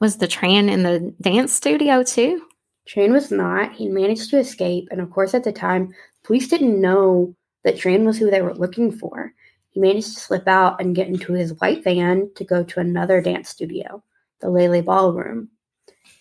Was 0.00 0.16
the 0.16 0.26
Tran 0.26 0.70
in 0.70 0.82
the 0.82 1.14
dance 1.20 1.52
studio 1.52 2.02
too? 2.02 2.46
Tran 2.88 3.12
was 3.12 3.30
not. 3.30 3.74
He 3.74 3.86
managed 3.86 4.30
to 4.30 4.38
escape, 4.38 4.88
and 4.90 4.98
of 4.98 5.10
course, 5.10 5.34
at 5.34 5.44
the 5.44 5.52
time, 5.52 5.92
police 6.24 6.48
didn't 6.48 6.80
know 6.80 7.36
that 7.64 7.76
Tran 7.76 8.06
was 8.06 8.16
who 8.16 8.30
they 8.30 8.40
were 8.40 8.54
looking 8.54 8.90
for. 8.90 9.34
He 9.68 9.78
managed 9.78 10.14
to 10.14 10.20
slip 10.20 10.48
out 10.48 10.80
and 10.80 10.96
get 10.96 11.08
into 11.08 11.34
his 11.34 11.52
white 11.60 11.84
van 11.84 12.30
to 12.36 12.44
go 12.44 12.64
to 12.64 12.80
another 12.80 13.20
dance 13.20 13.50
studio, 13.50 14.02
the 14.40 14.48
Lai 14.48 14.68
Lai 14.68 14.80
Ballroom. 14.80 15.50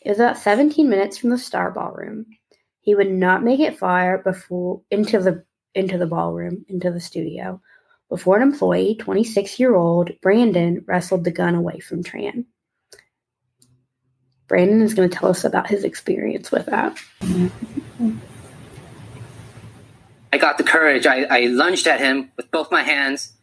It 0.02 0.10
was 0.10 0.20
about 0.20 0.38
17 0.38 0.90
minutes 0.90 1.18
from 1.18 1.30
the 1.30 1.38
Star 1.38 1.72
Ballroom. 1.72 2.26
He 2.82 2.96
would 2.96 3.10
not 3.10 3.44
make 3.44 3.62
it 3.62 3.80
far 3.80 4.18
before 4.18 4.82
into 4.92 5.20
the 5.20 5.46
into 5.74 5.98
the 5.98 6.08
ballroom, 6.08 6.66
into 6.68 6.92
the 6.92 7.00
studio, 7.00 7.62
before 8.10 8.36
an 8.36 8.42
employee, 8.42 8.96
26 8.96 9.58
year 9.58 9.76
old 9.76 10.12
Brandon, 10.22 10.84
wrestled 10.86 11.24
the 11.24 11.32
gun 11.32 11.56
away 11.56 11.80
from 11.80 12.04
Tran. 12.04 12.46
Brandon 14.50 14.82
is 14.82 14.96
going 14.96 15.08
to 15.08 15.16
tell 15.16 15.30
us 15.30 15.46
about 15.46 15.68
his 15.68 15.84
experience 15.84 16.52
with 16.52 16.66
that. 16.66 16.98
I 20.34 20.38
got 20.38 20.58
the 20.58 20.64
courage. 20.64 21.06
I, 21.06 21.24
I 21.24 21.42
lunged 21.46 21.88
at 21.88 22.02
him 22.02 22.32
with 22.36 22.50
both 22.50 22.72
my 22.72 22.82
hands, 22.82 23.34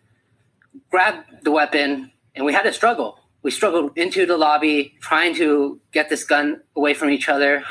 grabbed 0.90 1.44
the 1.44 1.52
weapon, 1.52 2.10
and 2.34 2.44
we 2.44 2.52
had 2.52 2.66
a 2.66 2.72
struggle. 2.72 3.20
We 3.42 3.52
struggled 3.52 3.96
into 3.96 4.26
the 4.26 4.36
lobby, 4.36 4.96
trying 5.00 5.36
to 5.36 5.80
get 5.92 6.10
this 6.10 6.24
gun 6.24 6.60
away 6.74 6.92
from 6.92 7.10
each 7.10 7.28
other. 7.28 7.62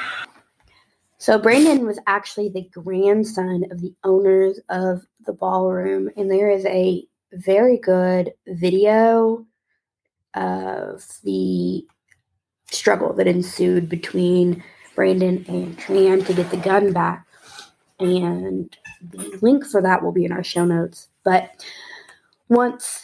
So, 1.17 1.37
Brandon 1.37 1.85
was 1.85 1.99
actually 2.07 2.49
the 2.49 2.69
grandson 2.71 3.65
of 3.69 3.81
the 3.81 3.93
owners 4.05 4.61
of 4.69 5.05
the 5.25 5.33
ballroom, 5.33 6.09
and 6.15 6.31
there 6.31 6.49
is 6.49 6.65
a 6.65 7.05
very 7.33 7.77
good 7.77 8.31
video 8.47 9.45
of 10.33 11.05
the 11.23 11.85
struggle 12.75 13.13
that 13.13 13.27
ensued 13.27 13.89
between 13.89 14.63
Brandon 14.95 15.45
and 15.47 15.77
Tran 15.77 16.25
to 16.25 16.33
get 16.33 16.51
the 16.51 16.57
gun 16.57 16.93
back. 16.93 17.25
And 17.99 18.75
the 19.01 19.37
link 19.41 19.65
for 19.65 19.81
that 19.81 20.03
will 20.03 20.11
be 20.11 20.25
in 20.25 20.31
our 20.31 20.43
show 20.43 20.65
notes. 20.65 21.09
But 21.23 21.65
once 22.49 23.03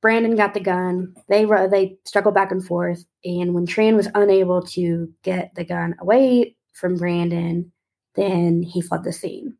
Brandon 0.00 0.36
got 0.36 0.54
the 0.54 0.60
gun, 0.60 1.14
they 1.28 1.44
they 1.44 1.98
struggled 2.04 2.34
back 2.34 2.52
and 2.52 2.64
forth. 2.64 3.04
And 3.24 3.54
when 3.54 3.66
Tran 3.66 3.96
was 3.96 4.08
unable 4.14 4.62
to 4.62 5.12
get 5.22 5.54
the 5.54 5.64
gun 5.64 5.94
away 6.00 6.56
from 6.72 6.96
Brandon, 6.96 7.72
then 8.14 8.62
he 8.62 8.80
fled 8.80 9.04
the 9.04 9.12
scene. 9.12 9.56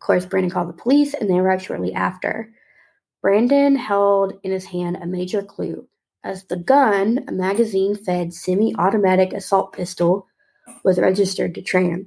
Of 0.00 0.06
course, 0.06 0.26
Brandon 0.26 0.50
called 0.50 0.68
the 0.68 0.82
police, 0.82 1.14
and 1.14 1.28
they 1.28 1.38
arrived 1.38 1.64
shortly 1.64 1.92
after. 1.92 2.52
Brandon 3.22 3.76
held 3.76 4.34
in 4.42 4.50
his 4.50 4.64
hand 4.64 4.96
a 4.96 5.06
major 5.06 5.42
clue, 5.42 5.86
as 6.22 6.44
the 6.44 6.56
gun, 6.56 7.24
a 7.28 7.32
magazine 7.32 7.94
fed 7.94 8.34
semi 8.34 8.74
automatic 8.76 9.32
assault 9.32 9.72
pistol, 9.72 10.26
was 10.84 10.98
registered 10.98 11.54
to 11.54 11.62
Tran. 11.62 12.06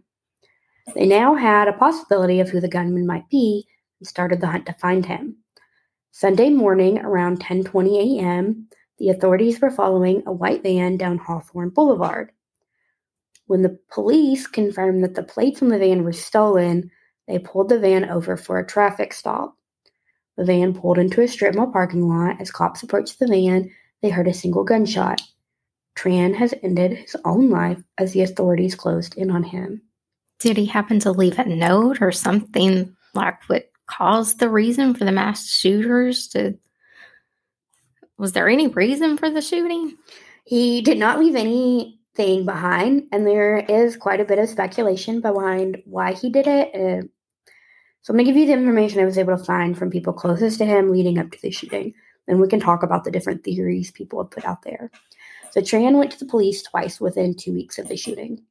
They 0.96 1.06
now 1.06 1.36
had 1.36 1.68
a 1.68 1.74
possibility 1.74 2.40
of 2.40 2.50
who 2.50 2.60
the 2.60 2.68
gunman 2.68 3.08
might 3.08 3.30
be 3.30 3.68
and 4.00 4.08
started 4.08 4.42
the 4.42 4.48
hunt 4.48 4.66
to 4.68 4.74
find 4.74 5.06
him. 5.06 5.38
Sunday 6.12 6.50
morning 6.50 7.00
around 7.00 7.40
10:20 7.40 8.20
a.m., 8.20 8.68
the 9.00 9.10
authorities 9.10 9.60
were 9.60 9.72
following 9.72 10.24
a 10.26 10.32
white 10.32 10.62
van 10.62 10.98
down 10.98 11.18
Hawthorne 11.18 11.70
Boulevard. 11.70 12.32
When 13.48 13.62
the 13.62 13.80
police 13.92 14.48
confirmed 14.48 15.04
that 15.04 15.16
the 15.16 15.24
plates 15.24 15.62
on 15.62 15.70
the 15.70 15.80
van 15.80 16.04
were 16.04 16.14
stolen, 16.14 16.92
they 17.28 17.40
pulled 17.40 17.70
the 17.70 17.80
van 17.80 18.10
over 18.10 18.38
for 18.38 18.60
a 18.60 18.68
traffic 18.68 19.14
stop. 19.14 19.58
The 20.38 20.46
van 20.46 20.74
pulled 20.74 20.98
into 20.98 21.22
a 21.22 21.28
strip 21.28 21.56
mall 21.56 21.72
parking 21.72 22.08
lot. 22.08 22.40
As 22.40 22.52
cops 22.52 22.84
approached 22.84 23.20
the 23.20 23.28
van, 23.28 23.72
they 24.04 24.10
heard 24.10 24.28
a 24.28 24.34
single 24.34 24.64
gunshot. 24.64 25.22
Tran 25.96 26.36
has 26.36 26.54
ended 26.62 26.92
his 26.92 27.16
own 27.26 27.50
life 27.50 27.82
as 27.98 28.12
the 28.12 28.22
authorities 28.22 28.76
closed 28.76 29.18
in 29.18 29.32
on 29.32 29.44
him. 29.44 29.82
Did 30.40 30.58
he 30.58 30.66
happen 30.66 31.00
to 31.00 31.12
leave 31.12 31.40
a 31.40 31.46
note 31.46 32.02
or 32.02 32.12
something 32.12 32.96
like 33.14 33.42
what 33.48 33.72
caused 33.88 34.40
the 34.40 34.50
reason 34.50 34.94
for 34.94 35.06
the 35.06 35.12
mass 35.12 35.50
shooters 35.50 36.28
to? 36.30 36.58
Was 38.18 38.34
there 38.34 38.50
any 38.50 38.68
reason 38.68 39.18
for 39.18 39.30
the 39.30 39.42
shooting? 39.42 39.98
He 40.44 40.82
did 40.82 40.98
not 40.98 41.20
leave 41.20 41.36
anything 41.36 42.46
behind, 42.46 43.08
and 43.12 43.26
there 43.26 43.58
is 43.58 43.96
quite 43.96 44.20
a 44.20 44.26
bit 44.26 44.40
of 44.40 44.50
speculation 44.50 45.22
behind 45.22 45.82
why 45.86 46.14
he 46.14 46.30
did 46.30 46.48
it. 46.48 46.76
Uh, 46.76 47.08
so 48.02 48.12
I'm 48.12 48.18
going 48.18 48.26
to 48.26 48.32
give 48.32 48.38
you 48.38 48.48
the 48.48 48.54
information 48.54 49.00
I 49.00 49.06
was 49.06 49.18
able 49.18 49.38
to 49.38 49.44
find 49.44 49.78
from 49.78 49.90
people 49.90 50.12
closest 50.12 50.58
to 50.58 50.66
him 50.66 50.92
leading 50.92 51.18
up 51.18 51.32
to 51.32 51.42
the 51.42 51.52
shooting. 51.52 51.94
Then 52.28 52.40
we 52.40 52.48
can 52.48 52.60
talk 52.60 52.84
about 52.84 53.04
the 53.04 53.12
different 53.12 53.44
theories 53.44 53.92
people 53.92 54.22
have 54.22 54.32
put 54.32 54.46
out 54.46 54.62
there. 54.64 54.92
So 55.52 55.62
Tran 55.62 55.98
went 55.98 56.12
to 56.12 56.20
the 56.20 56.26
police 56.26 56.64
twice 56.64 57.00
within 57.00 57.36
two 57.36 57.54
weeks 57.54 57.78
of 57.78 57.88
the 57.88 57.98
shooting. 57.98 58.42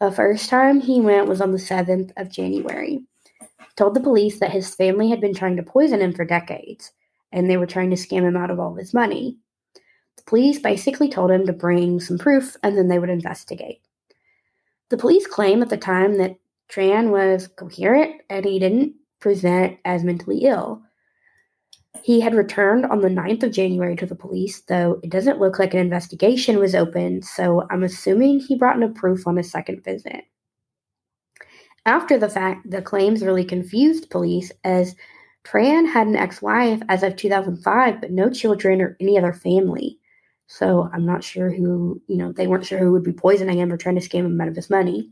The 0.00 0.10
first 0.10 0.50
time 0.50 0.80
he 0.80 1.00
went 1.00 1.28
was 1.28 1.40
on 1.40 1.52
the 1.52 1.58
7th 1.58 2.12
of 2.16 2.30
January. 2.30 3.00
He 3.40 3.46
told 3.76 3.94
the 3.94 4.00
police 4.00 4.40
that 4.40 4.50
his 4.50 4.74
family 4.74 5.08
had 5.08 5.20
been 5.20 5.34
trying 5.34 5.56
to 5.56 5.62
poison 5.62 6.00
him 6.00 6.12
for 6.12 6.24
decades, 6.24 6.92
and 7.30 7.48
they 7.48 7.56
were 7.56 7.66
trying 7.66 7.90
to 7.90 7.96
scam 7.96 8.22
him 8.22 8.36
out 8.36 8.50
of 8.50 8.58
all 8.58 8.74
his 8.74 8.92
money. 8.92 9.38
The 10.16 10.24
police 10.24 10.58
basically 10.58 11.08
told 11.08 11.30
him 11.30 11.46
to 11.46 11.52
bring 11.52 12.00
some 12.00 12.18
proof 12.18 12.56
and 12.62 12.76
then 12.76 12.88
they 12.88 12.98
would 12.98 13.10
investigate. 13.10 13.80
The 14.90 14.98
police 14.98 15.26
claim 15.26 15.62
at 15.62 15.70
the 15.70 15.76
time 15.76 16.18
that 16.18 16.36
Tran 16.70 17.10
was 17.10 17.48
coherent 17.48 18.20
and 18.28 18.44
he 18.44 18.58
didn't 18.58 18.94
present 19.20 19.78
as 19.84 20.04
mentally 20.04 20.40
ill. 20.44 20.82
He 22.00 22.20
had 22.20 22.34
returned 22.34 22.86
on 22.86 23.00
the 23.00 23.08
9th 23.08 23.42
of 23.42 23.52
January 23.52 23.94
to 23.96 24.06
the 24.06 24.14
police, 24.14 24.62
though 24.62 24.98
it 25.02 25.10
doesn't 25.10 25.38
look 25.38 25.58
like 25.58 25.74
an 25.74 25.80
investigation 25.80 26.58
was 26.58 26.74
opened, 26.74 27.24
so 27.24 27.66
I'm 27.70 27.82
assuming 27.84 28.40
he 28.40 28.56
brought 28.56 28.78
no 28.78 28.88
proof 28.88 29.26
on 29.26 29.36
his 29.36 29.50
second 29.50 29.84
visit. 29.84 30.24
After 31.84 32.16
the 32.16 32.28
fact, 32.28 32.70
the 32.70 32.80
claims 32.80 33.22
really 33.22 33.44
confused 33.44 34.10
police 34.10 34.50
as 34.64 34.96
Tran 35.44 35.92
had 35.92 36.06
an 36.06 36.16
ex 36.16 36.40
wife 36.40 36.80
as 36.88 37.02
of 37.02 37.16
2005, 37.16 38.00
but 38.00 38.10
no 38.10 38.30
children 38.30 38.80
or 38.80 38.96
any 39.00 39.18
other 39.18 39.32
family. 39.32 39.98
So 40.46 40.88
I'm 40.92 41.04
not 41.04 41.24
sure 41.24 41.50
who, 41.50 42.00
you 42.06 42.16
know, 42.16 42.32
they 42.32 42.46
weren't 42.46 42.66
sure 42.66 42.78
who 42.78 42.92
would 42.92 43.02
be 43.02 43.12
poisoning 43.12 43.58
him 43.58 43.72
or 43.72 43.76
trying 43.76 43.98
to 43.98 44.06
scam 44.06 44.26
him 44.26 44.40
out 44.40 44.48
of 44.48 44.56
his 44.56 44.70
money. 44.70 45.10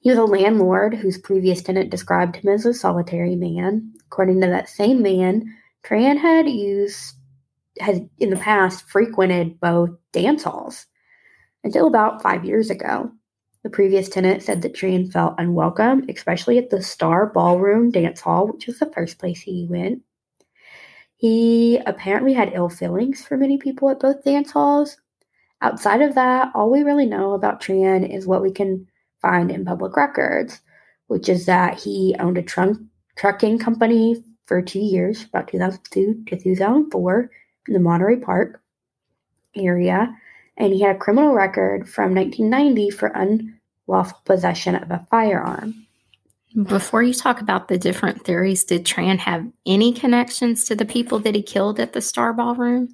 He 0.00 0.10
was 0.10 0.18
a 0.18 0.24
landlord 0.24 0.94
whose 0.94 1.18
previous 1.18 1.62
tenant 1.62 1.90
described 1.90 2.36
him 2.36 2.52
as 2.52 2.64
a 2.64 2.74
solitary 2.74 3.36
man. 3.36 3.92
According 4.06 4.40
to 4.40 4.48
that 4.48 4.68
same 4.68 5.02
man, 5.02 5.54
Tran 5.84 6.18
had 6.18 6.48
used 6.48 7.14
had 7.78 8.08
in 8.18 8.30
the 8.30 8.36
past 8.36 8.88
frequented 8.88 9.60
both 9.60 9.90
dance 10.12 10.44
halls 10.44 10.86
until 11.64 11.86
about 11.86 12.22
five 12.22 12.44
years 12.44 12.70
ago. 12.70 13.10
The 13.62 13.70
previous 13.70 14.08
tenant 14.08 14.42
said 14.42 14.62
that 14.62 14.74
Tran 14.74 15.12
felt 15.12 15.34
unwelcome, 15.38 16.06
especially 16.08 16.58
at 16.58 16.70
the 16.70 16.82
Star 16.82 17.26
Ballroom 17.26 17.90
Dance 17.90 18.20
Hall, 18.20 18.46
which 18.46 18.66
was 18.66 18.78
the 18.78 18.90
first 18.92 19.18
place 19.18 19.40
he 19.40 19.66
went. 19.68 20.02
He 21.16 21.78
apparently 21.86 22.32
had 22.32 22.52
ill 22.54 22.70
feelings 22.70 23.22
for 23.22 23.36
many 23.36 23.58
people 23.58 23.90
at 23.90 24.00
both 24.00 24.24
dance 24.24 24.50
halls. 24.50 24.96
Outside 25.60 26.00
of 26.00 26.14
that, 26.14 26.50
all 26.54 26.70
we 26.70 26.82
really 26.82 27.04
know 27.04 27.34
about 27.34 27.60
Tran 27.60 28.10
is 28.10 28.26
what 28.26 28.40
we 28.40 28.50
can 28.50 28.86
find 29.20 29.50
in 29.50 29.66
public 29.66 29.94
records, 29.96 30.62
which 31.08 31.28
is 31.28 31.44
that 31.44 31.78
he 31.78 32.16
owned 32.18 32.38
a 32.38 32.42
trunk 32.42 32.78
trucking 33.16 33.58
company 33.58 34.24
for 34.50 34.60
two 34.60 34.80
years, 34.80 35.26
about 35.26 35.46
2002 35.46 36.24
to 36.26 36.36
2004, 36.36 37.30
in 37.68 37.72
the 37.72 37.78
Monterey 37.78 38.16
Park 38.16 38.60
area, 39.54 40.12
and 40.56 40.72
he 40.72 40.80
had 40.80 40.96
a 40.96 40.98
criminal 40.98 41.34
record 41.34 41.88
from 41.88 42.16
1990 42.16 42.90
for 42.90 43.12
unlawful 43.14 44.20
possession 44.24 44.74
of 44.74 44.90
a 44.90 45.06
firearm. 45.08 45.86
Before 46.64 47.00
you 47.00 47.14
talk 47.14 47.40
about 47.40 47.68
the 47.68 47.78
different 47.78 48.24
theories, 48.24 48.64
did 48.64 48.84
Tran 48.84 49.18
have 49.18 49.46
any 49.66 49.92
connections 49.92 50.64
to 50.64 50.74
the 50.74 50.84
people 50.84 51.20
that 51.20 51.36
he 51.36 51.42
killed 51.42 51.78
at 51.78 51.92
the 51.92 52.00
Star 52.00 52.32
Ballroom? 52.32 52.88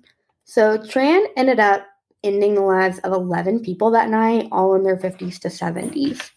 So 0.44 0.76
Tran 0.76 1.24
ended 1.38 1.58
up 1.58 1.86
ending 2.22 2.56
the 2.56 2.60
lives 2.60 2.98
of 2.98 3.14
11 3.14 3.60
people 3.60 3.90
that 3.92 4.10
night, 4.10 4.48
all 4.52 4.74
in 4.74 4.82
their 4.82 4.98
50s 4.98 5.38
to 5.38 5.48
70s. 5.48 6.32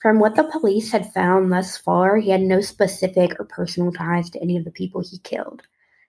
From 0.00 0.18
what 0.18 0.34
the 0.34 0.44
police 0.44 0.90
had 0.92 1.12
found 1.12 1.52
thus 1.52 1.76
far, 1.76 2.16
he 2.16 2.30
had 2.30 2.40
no 2.40 2.62
specific 2.62 3.38
or 3.38 3.44
personal 3.44 3.92
ties 3.92 4.30
to 4.30 4.40
any 4.40 4.56
of 4.56 4.64
the 4.64 4.70
people 4.70 5.02
he 5.02 5.18
killed. 5.18 5.62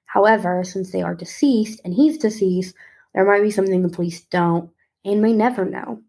However, 0.05 0.63
since 0.63 0.91
they 0.91 1.01
are 1.01 1.13
deceased 1.13 1.81
and 1.83 1.93
he's 1.93 2.17
deceased, 2.17 2.74
there 3.13 3.25
might 3.25 3.41
be 3.41 3.51
something 3.51 3.81
the 3.81 3.89
police 3.89 4.21
don't 4.21 4.69
and 5.03 5.21
may 5.21 5.33
never 5.33 5.65
know. 5.65 6.01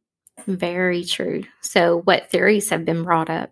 Very 0.47 1.05
true. 1.05 1.43
So, 1.61 2.03
what 2.03 2.31
theories 2.31 2.71
have 2.71 2.85
been 2.85 3.03
brought 3.03 3.29
up? 3.29 3.51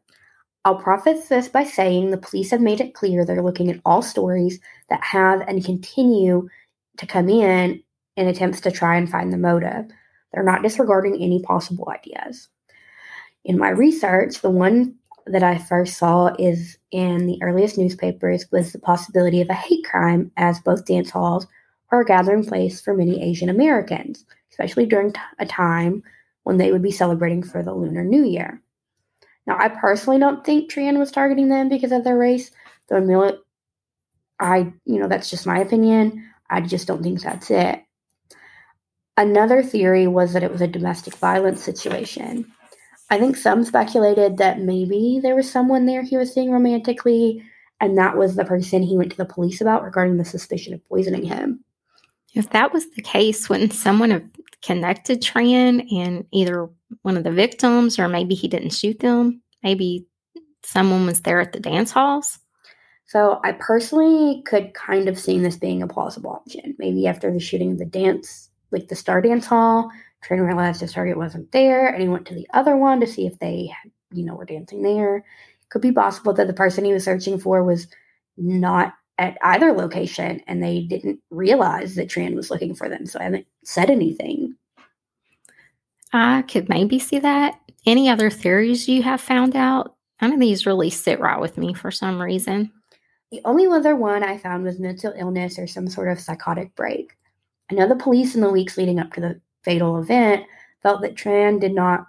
I'll 0.64 0.76
preface 0.76 1.28
this 1.28 1.48
by 1.48 1.64
saying 1.64 2.10
the 2.10 2.16
police 2.16 2.52
have 2.52 2.60
made 2.60 2.80
it 2.80 2.94
clear 2.94 3.24
they're 3.24 3.42
looking 3.42 3.68
at 3.68 3.80
all 3.84 4.02
stories 4.02 4.60
that 4.90 5.02
have 5.02 5.40
and 5.40 5.64
continue 5.64 6.48
to 6.98 7.06
come 7.06 7.28
in 7.28 7.82
in 8.16 8.28
attempts 8.28 8.60
to 8.60 8.70
try 8.70 8.96
and 8.96 9.10
find 9.10 9.32
the 9.32 9.38
motive. 9.38 9.86
They're 10.32 10.44
not 10.44 10.62
disregarding 10.62 11.20
any 11.20 11.42
possible 11.42 11.88
ideas 11.90 12.48
in 13.44 13.58
my 13.58 13.70
research, 13.70 14.40
the 14.40 14.50
one 14.50 14.96
that 15.26 15.42
I 15.42 15.58
first 15.58 15.96
saw 15.96 16.34
is 16.38 16.78
in 16.90 17.26
the 17.26 17.38
earliest 17.42 17.78
newspapers 17.78 18.46
was 18.50 18.72
the 18.72 18.78
possibility 18.78 19.40
of 19.40 19.48
a 19.48 19.54
hate 19.54 19.84
crime, 19.84 20.30
as 20.36 20.60
both 20.60 20.86
dance 20.86 21.10
halls 21.10 21.46
are 21.90 22.00
a 22.00 22.04
gathering 22.04 22.44
place 22.44 22.80
for 22.80 22.94
many 22.94 23.22
Asian 23.22 23.48
Americans, 23.48 24.24
especially 24.50 24.86
during 24.86 25.12
t- 25.12 25.20
a 25.38 25.46
time 25.46 26.02
when 26.44 26.56
they 26.56 26.72
would 26.72 26.82
be 26.82 26.90
celebrating 26.90 27.42
for 27.42 27.62
the 27.62 27.74
Lunar 27.74 28.04
New 28.04 28.24
Year. 28.24 28.62
Now, 29.46 29.56
I 29.58 29.68
personally 29.68 30.18
don't 30.18 30.44
think 30.44 30.70
Tran 30.70 30.98
was 30.98 31.10
targeting 31.10 31.48
them 31.48 31.68
because 31.68 31.92
of 31.92 32.04
their 32.04 32.16
race, 32.16 32.50
though 32.88 33.38
I, 34.38 34.72
you 34.86 34.98
know, 34.98 35.08
that's 35.08 35.30
just 35.30 35.46
my 35.46 35.58
opinion. 35.58 36.26
I 36.48 36.60
just 36.60 36.86
don't 36.86 37.02
think 37.02 37.20
that's 37.20 37.50
it. 37.50 37.82
Another 39.16 39.62
theory 39.62 40.06
was 40.06 40.32
that 40.32 40.42
it 40.42 40.50
was 40.50 40.62
a 40.62 40.66
domestic 40.66 41.14
violence 41.16 41.62
situation. 41.62 42.50
I 43.10 43.18
think 43.18 43.36
some 43.36 43.64
speculated 43.64 44.36
that 44.38 44.60
maybe 44.60 45.18
there 45.20 45.34
was 45.34 45.50
someone 45.50 45.86
there 45.86 46.02
he 46.02 46.16
was 46.16 46.32
seeing 46.32 46.52
romantically, 46.52 47.42
and 47.80 47.98
that 47.98 48.16
was 48.16 48.36
the 48.36 48.44
person 48.44 48.82
he 48.82 48.96
went 48.96 49.10
to 49.10 49.16
the 49.16 49.24
police 49.24 49.60
about 49.60 49.82
regarding 49.82 50.16
the 50.16 50.24
suspicion 50.24 50.72
of 50.74 50.88
poisoning 50.88 51.24
him. 51.24 51.64
If 52.34 52.50
that 52.50 52.72
was 52.72 52.88
the 52.90 53.02
case, 53.02 53.48
wouldn't 53.48 53.72
someone 53.72 54.10
have 54.10 54.24
connected 54.62 55.20
Tran 55.20 55.84
and 55.92 56.24
either 56.32 56.68
one 57.02 57.16
of 57.16 57.24
the 57.24 57.32
victims, 57.32 57.98
or 57.98 58.08
maybe 58.08 58.36
he 58.36 58.46
didn't 58.46 58.70
shoot 58.70 59.00
them? 59.00 59.42
Maybe 59.64 60.06
someone 60.62 61.06
was 61.06 61.22
there 61.22 61.40
at 61.40 61.52
the 61.52 61.60
dance 61.60 61.90
halls? 61.90 62.38
So 63.06 63.40
I 63.42 63.52
personally 63.52 64.42
could 64.46 64.72
kind 64.74 65.08
of 65.08 65.18
see 65.18 65.40
this 65.40 65.56
being 65.56 65.82
a 65.82 65.88
plausible 65.88 66.30
option. 66.30 66.76
Maybe 66.78 67.08
after 67.08 67.32
the 67.32 67.40
shooting 67.40 67.72
of 67.72 67.78
the 67.78 67.84
dance, 67.84 68.50
like 68.70 68.86
the 68.86 68.94
Star 68.94 69.20
Dance 69.20 69.46
Hall, 69.46 69.90
Tran 70.24 70.46
realized 70.46 70.80
his 70.80 70.92
target 70.92 71.16
wasn't 71.16 71.50
there, 71.52 71.88
and 71.88 72.02
he 72.02 72.08
went 72.08 72.26
to 72.26 72.34
the 72.34 72.48
other 72.52 72.76
one 72.76 73.00
to 73.00 73.06
see 73.06 73.26
if 73.26 73.38
they, 73.38 73.72
you 74.12 74.24
know, 74.24 74.34
were 74.34 74.44
dancing 74.44 74.82
there. 74.82 75.24
Could 75.70 75.82
be 75.82 75.92
possible 75.92 76.32
that 76.34 76.46
the 76.46 76.52
person 76.52 76.84
he 76.84 76.92
was 76.92 77.04
searching 77.04 77.38
for 77.38 77.64
was 77.64 77.86
not 78.36 78.94
at 79.18 79.36
either 79.42 79.72
location, 79.72 80.40
and 80.46 80.62
they 80.62 80.80
didn't 80.80 81.20
realize 81.30 81.94
that 81.94 82.08
Tran 82.08 82.34
was 82.34 82.50
looking 82.50 82.74
for 82.74 82.88
them. 82.88 83.06
So 83.06 83.18
I 83.20 83.24
haven't 83.24 83.46
said 83.64 83.90
anything. 83.90 84.56
I 86.12 86.42
could 86.42 86.68
maybe 86.68 86.98
see 86.98 87.18
that. 87.20 87.60
Any 87.86 88.08
other 88.08 88.30
theories 88.30 88.88
you 88.88 89.02
have 89.02 89.20
found 89.20 89.56
out? 89.56 89.94
None 90.20 90.32
of 90.32 90.40
these 90.40 90.66
really 90.66 90.90
sit 90.90 91.20
right 91.20 91.40
with 91.40 91.56
me 91.56 91.72
for 91.72 91.90
some 91.90 92.20
reason. 92.20 92.72
The 93.30 93.40
only 93.44 93.66
other 93.66 93.94
one 93.94 94.22
I 94.24 94.36
found 94.36 94.64
was 94.64 94.80
mental 94.80 95.14
illness 95.16 95.58
or 95.58 95.66
some 95.66 95.88
sort 95.88 96.08
of 96.08 96.18
psychotic 96.18 96.74
break. 96.74 97.16
I 97.70 97.74
know 97.74 97.88
the 97.88 97.94
police 97.94 98.34
in 98.34 98.40
the 98.40 98.50
weeks 98.50 98.76
leading 98.76 98.98
up 98.98 99.12
to 99.14 99.20
the 99.20 99.40
fatal 99.62 99.98
event 99.98 100.46
felt 100.82 101.02
that 101.02 101.14
Tran 101.14 101.60
did 101.60 101.74
not 101.74 102.06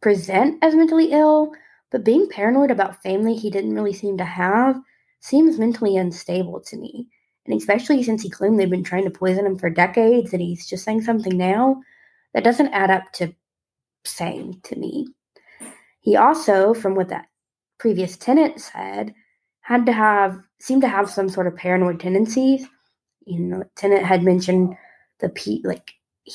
present 0.00 0.58
as 0.62 0.74
mentally 0.74 1.12
ill, 1.12 1.52
but 1.90 2.04
being 2.04 2.28
paranoid 2.28 2.70
about 2.70 3.02
family 3.02 3.34
he 3.34 3.50
didn't 3.50 3.74
really 3.74 3.92
seem 3.92 4.16
to 4.18 4.24
have 4.24 4.80
seems 5.20 5.58
mentally 5.58 5.96
unstable 5.96 6.60
to 6.60 6.76
me. 6.76 7.08
And 7.46 7.58
especially 7.58 8.02
since 8.02 8.22
he 8.22 8.30
claimed 8.30 8.58
they've 8.58 8.70
been 8.70 8.84
trying 8.84 9.04
to 9.04 9.10
poison 9.10 9.46
him 9.46 9.58
for 9.58 9.70
decades 9.70 10.32
and 10.32 10.40
he's 10.40 10.66
just 10.66 10.84
saying 10.84 11.02
something 11.02 11.36
now, 11.36 11.82
that 12.32 12.44
doesn't 12.44 12.72
add 12.72 12.90
up 12.90 13.12
to 13.14 13.34
saying 14.04 14.60
to 14.64 14.76
me. 14.76 15.08
He 16.00 16.16
also, 16.16 16.72
from 16.74 16.94
what 16.94 17.08
that 17.08 17.26
previous 17.78 18.16
tenant 18.16 18.60
said, 18.60 19.14
had 19.60 19.84
to 19.86 19.92
have 19.92 20.40
seemed 20.58 20.82
to 20.82 20.88
have 20.88 21.10
some 21.10 21.28
sort 21.28 21.46
of 21.46 21.56
paranoid 21.56 22.00
tendencies. 22.00 22.66
You 23.26 23.38
know, 23.40 23.64
tenant 23.76 24.04
had 24.04 24.22
mentioned 24.22 24.76
the 25.18 25.28
pe- 25.28 25.60
like 25.64 25.92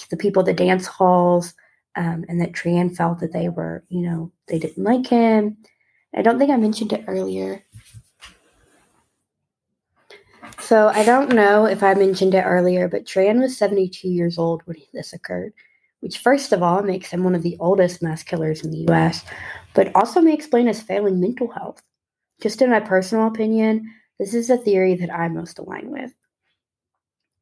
the 0.09 0.17
people 0.17 0.41
at 0.41 0.45
the 0.45 0.53
dance 0.53 0.87
halls, 0.87 1.53
um, 1.95 2.25
and 2.27 2.41
that 2.41 2.51
Tran 2.51 2.95
felt 2.95 3.19
that 3.19 3.33
they 3.33 3.49
were, 3.49 3.83
you 3.89 4.01
know, 4.01 4.31
they 4.47 4.59
didn't 4.59 4.83
like 4.83 5.07
him. 5.07 5.57
I 6.15 6.21
don't 6.21 6.39
think 6.39 6.51
I 6.51 6.57
mentioned 6.57 6.93
it 6.93 7.05
earlier. 7.07 7.63
So 10.59 10.87
I 10.87 11.03
don't 11.03 11.33
know 11.33 11.65
if 11.65 11.83
I 11.83 11.93
mentioned 11.93 12.33
it 12.33 12.41
earlier, 12.41 12.87
but 12.87 13.05
Tran 13.05 13.39
was 13.39 13.57
72 13.57 14.07
years 14.07 14.37
old 14.37 14.61
when 14.65 14.77
this 14.93 15.13
occurred, 15.13 15.53
which 15.99 16.17
first 16.17 16.51
of 16.51 16.63
all 16.63 16.81
makes 16.81 17.11
him 17.11 17.23
one 17.23 17.35
of 17.35 17.43
the 17.43 17.57
oldest 17.59 18.01
mass 18.01 18.23
killers 18.23 18.63
in 18.63 18.71
the 18.71 18.91
US, 18.91 19.23
but 19.73 19.91
also 19.95 20.21
may 20.21 20.33
explain 20.33 20.67
his 20.67 20.81
failing 20.81 21.19
mental 21.19 21.51
health. 21.51 21.81
Just 22.41 22.61
in 22.61 22.69
my 22.69 22.79
personal 22.79 23.27
opinion, 23.27 23.91
this 24.19 24.33
is 24.33 24.49
a 24.49 24.57
theory 24.57 24.95
that 24.95 25.13
I 25.13 25.27
most 25.27 25.59
align 25.59 25.91
with. 25.91 26.13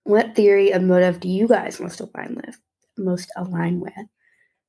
What 0.03 0.35
theory 0.35 0.71
of 0.71 0.81
motive 0.81 1.19
do 1.19 1.29
you 1.29 1.47
guys 1.47 1.79
most 1.79 2.01
align 2.01 2.35
with? 2.35 2.59
Most 2.97 3.31
align 3.37 3.79
with? 3.79 3.93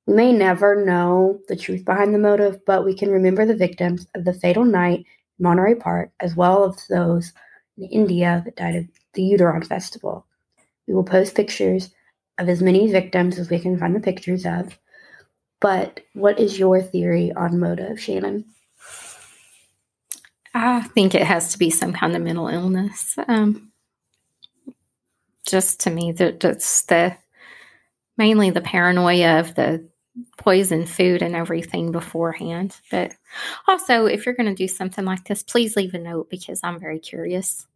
We 0.07 0.15
may 0.15 0.33
never 0.33 0.85
know 0.85 1.41
the 1.49 1.57
truth 1.57 1.85
behind 1.85 2.15
the 2.15 2.19
motive, 2.19 2.65
but 2.65 2.85
we 2.85 2.95
can 2.95 3.11
remember 3.11 3.45
the 3.45 3.57
victims 3.57 4.07
of 4.15 4.25
the 4.25 4.35
fatal 4.35 4.65
night 4.65 5.01
in 5.01 5.43
Monterey 5.43 5.75
Park, 5.75 6.11
as 6.21 6.37
well 6.37 6.69
as 6.69 6.87
those 6.89 7.33
in 7.77 7.85
India 7.85 8.43
that 8.45 8.57
died 8.57 8.77
at 8.77 8.85
the 9.15 9.23
Uttarayan 9.23 9.67
Festival. 9.67 10.27
We 10.87 10.95
will 10.95 11.05
post 11.05 11.35
pictures 11.35 11.91
of 12.39 12.49
as 12.49 12.63
many 12.63 12.91
victims 12.91 13.39
as 13.39 13.51
we 13.51 13.59
can 13.59 13.79
find 13.79 13.97
the 13.97 14.01
pictures 14.01 14.45
of. 14.45 14.79
But 15.61 16.01
what 16.13 16.39
is 16.39 16.59
your 16.59 16.83
theory 16.83 17.33
on 17.33 17.59
motive, 17.59 18.01
Shannon? 18.01 18.45
I 20.53 20.83
think 20.83 21.15
it 21.15 21.23
has 21.23 21.51
to 21.53 21.59
be 21.59 21.71
some 21.71 21.93
kind 21.93 22.15
of 22.15 22.23
mental 22.23 22.49
illness. 22.49 23.17
Um, 23.27 23.73
just 25.47 25.81
to 25.81 25.91
me, 25.91 26.13
that 26.13 26.41
that's 26.41 26.83
the 26.83 27.17
mainly 28.17 28.51
the 28.51 28.61
paranoia 28.61 29.41
of 29.41 29.55
the 29.55 29.89
poison 30.39 30.87
food 30.87 31.23
and 31.23 31.35
everything 31.35 31.93
beforehand. 31.93 32.77
But 32.91 33.15
also, 33.67 34.07
if 34.07 34.25
you're 34.25 34.35
going 34.35 34.49
to 34.49 34.55
do 34.55 34.69
something 34.69 35.05
like 35.05 35.25
this, 35.25 35.43
please 35.43 35.77
leave 35.77 35.95
a 35.95 35.99
note 35.99 36.31
because 36.31 36.61
I'm 36.63 36.79
very 36.79 36.99
curious. 36.99 37.67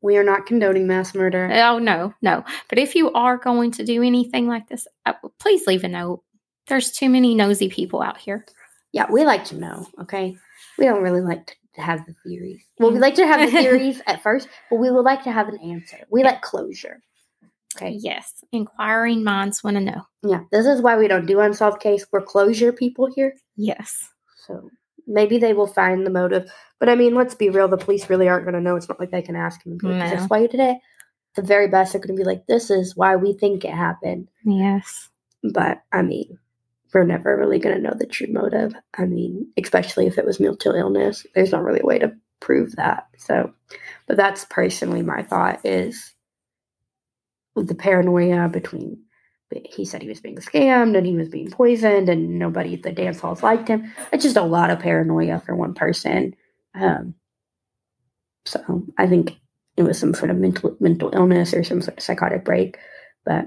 We 0.00 0.16
are 0.16 0.24
not 0.24 0.46
condoning 0.46 0.86
mass 0.86 1.14
murder. 1.14 1.50
Oh, 1.52 1.78
no, 1.78 2.14
no. 2.22 2.44
But 2.68 2.78
if 2.78 2.94
you 2.94 3.10
are 3.12 3.36
going 3.36 3.72
to 3.72 3.84
do 3.84 4.02
anything 4.02 4.46
like 4.46 4.68
this, 4.68 4.86
uh, 5.06 5.14
please 5.38 5.66
leave 5.66 5.82
a 5.82 5.88
note. 5.88 6.22
There's 6.68 6.92
too 6.92 7.08
many 7.08 7.34
nosy 7.34 7.68
people 7.68 8.02
out 8.02 8.18
here. 8.18 8.44
Yeah, 8.92 9.10
we 9.10 9.24
like 9.24 9.44
to 9.46 9.56
know, 9.56 9.86
okay? 10.02 10.36
We 10.78 10.84
don't 10.84 11.02
really 11.02 11.20
like 11.20 11.46
to 11.46 11.54
have 11.80 12.04
the 12.06 12.14
theories. 12.24 12.62
Well, 12.78 12.90
we 12.90 12.98
mm. 12.98 13.02
like 13.02 13.14
to 13.14 13.26
have 13.26 13.40
the 13.40 13.58
theories 13.60 14.00
at 14.06 14.22
first, 14.22 14.48
but 14.70 14.76
we 14.76 14.90
would 14.90 15.04
like 15.04 15.24
to 15.24 15.32
have 15.32 15.48
an 15.48 15.58
answer. 15.58 15.98
We 16.10 16.22
like 16.24 16.42
closure. 16.42 17.02
Okay. 17.76 17.98
Yes. 18.00 18.44
Inquiring 18.52 19.22
minds 19.24 19.62
want 19.62 19.76
to 19.76 19.82
know. 19.82 20.02
Yeah. 20.22 20.40
This 20.50 20.66
is 20.66 20.82
why 20.82 20.96
we 20.96 21.06
don't 21.06 21.26
do 21.26 21.40
unsolved 21.40 21.80
case. 21.80 22.06
We're 22.10 22.22
closure 22.22 22.72
people 22.72 23.08
here. 23.14 23.34
Yes. 23.56 24.10
So 24.46 24.70
maybe 25.06 25.38
they 25.38 25.52
will 25.52 25.66
find 25.66 26.04
the 26.04 26.10
motive. 26.10 26.50
But 26.80 26.88
I 26.88 26.94
mean, 26.94 27.14
let's 27.14 27.34
be 27.34 27.50
real. 27.50 27.68
The 27.68 27.76
police 27.76 28.08
really 28.10 28.28
aren't 28.28 28.44
going 28.44 28.54
to 28.54 28.60
know. 28.60 28.76
It's 28.76 28.88
not 28.88 28.98
like 28.98 29.10
they 29.10 29.22
can 29.22 29.36
ask 29.36 29.64
him. 29.64 29.78
No. 29.82 29.90
Is 29.90 30.10
this 30.10 30.28
why 30.28 30.40
you 30.40 30.48
did 30.48 30.60
it? 30.60 30.78
The 31.34 31.42
very 31.42 31.68
best, 31.68 31.92
they're 31.92 32.00
going 32.00 32.16
to 32.16 32.20
be 32.20 32.26
like, 32.26 32.46
this 32.46 32.70
is 32.70 32.96
why 32.96 33.16
we 33.16 33.32
think 33.32 33.64
it 33.64 33.72
happened. 33.72 34.28
Yes. 34.44 35.10
But 35.42 35.82
I 35.92 36.02
mean, 36.02 36.38
we're 36.92 37.04
never 37.04 37.36
really 37.36 37.58
going 37.58 37.76
to 37.76 37.82
know 37.82 37.94
the 37.96 38.06
true 38.06 38.28
motive. 38.30 38.74
I 38.96 39.04
mean, 39.04 39.50
especially 39.62 40.06
if 40.06 40.18
it 40.18 40.26
was 40.26 40.40
mental 40.40 40.74
illness, 40.74 41.26
there's 41.34 41.52
not 41.52 41.62
really 41.62 41.80
a 41.80 41.86
way 41.86 41.98
to 41.98 42.12
prove 42.40 42.76
that. 42.76 43.08
So, 43.18 43.52
but 44.06 44.16
that's 44.16 44.46
personally 44.48 45.02
my 45.02 45.22
thought 45.22 45.60
is 45.64 46.14
the 47.54 47.74
paranoia 47.74 48.48
between 48.48 49.02
he 49.64 49.84
said 49.84 50.02
he 50.02 50.08
was 50.08 50.20
being 50.20 50.36
scammed 50.36 50.96
and 50.96 51.06
he 51.06 51.16
was 51.16 51.28
being 51.28 51.50
poisoned 51.50 52.08
and 52.08 52.38
nobody 52.38 52.74
at 52.74 52.82
the 52.82 52.92
dance 52.92 53.20
halls 53.20 53.42
liked 53.42 53.68
him. 53.68 53.92
It's 54.12 54.22
just 54.22 54.36
a 54.36 54.42
lot 54.42 54.70
of 54.70 54.80
paranoia 54.80 55.40
for 55.40 55.56
one 55.56 55.72
person. 55.72 56.36
Um, 56.74 57.14
so 58.44 58.84
I 58.98 59.06
think 59.06 59.36
it 59.76 59.84
was 59.84 59.98
some 59.98 60.12
sort 60.12 60.30
of 60.30 60.36
mental 60.36 60.76
mental 60.80 61.10
illness 61.14 61.54
or 61.54 61.64
some 61.64 61.80
sort 61.80 61.96
of 61.96 62.04
psychotic 62.04 62.44
break. 62.44 62.76
But 63.24 63.46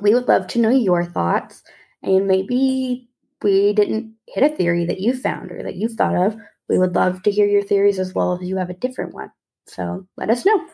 we 0.00 0.14
would 0.14 0.28
love 0.28 0.48
to 0.48 0.58
know 0.58 0.70
your 0.70 1.04
thoughts 1.04 1.62
and 2.02 2.26
maybe 2.26 3.08
we 3.42 3.72
didn't 3.72 4.14
hit 4.28 4.44
a 4.44 4.54
theory 4.54 4.84
that 4.86 5.00
you 5.00 5.14
found 5.16 5.50
or 5.50 5.62
that 5.62 5.76
you've 5.76 5.94
thought 5.94 6.16
of. 6.16 6.36
We 6.68 6.78
would 6.78 6.94
love 6.94 7.22
to 7.22 7.30
hear 7.30 7.46
your 7.46 7.62
theories 7.62 7.98
as 7.98 8.14
well 8.14 8.34
if 8.34 8.42
you 8.42 8.56
have 8.56 8.70
a 8.70 8.74
different 8.74 9.14
one. 9.14 9.32
So 9.66 10.06
let 10.16 10.30
us 10.30 10.44
know. 10.44 10.66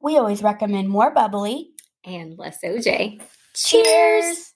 We 0.00 0.16
always 0.16 0.42
recommend 0.42 0.88
more 0.88 1.12
bubbly 1.12 1.70
and 2.04 2.38
less 2.38 2.58
OJ. 2.64 3.20
Cheers! 3.54 4.54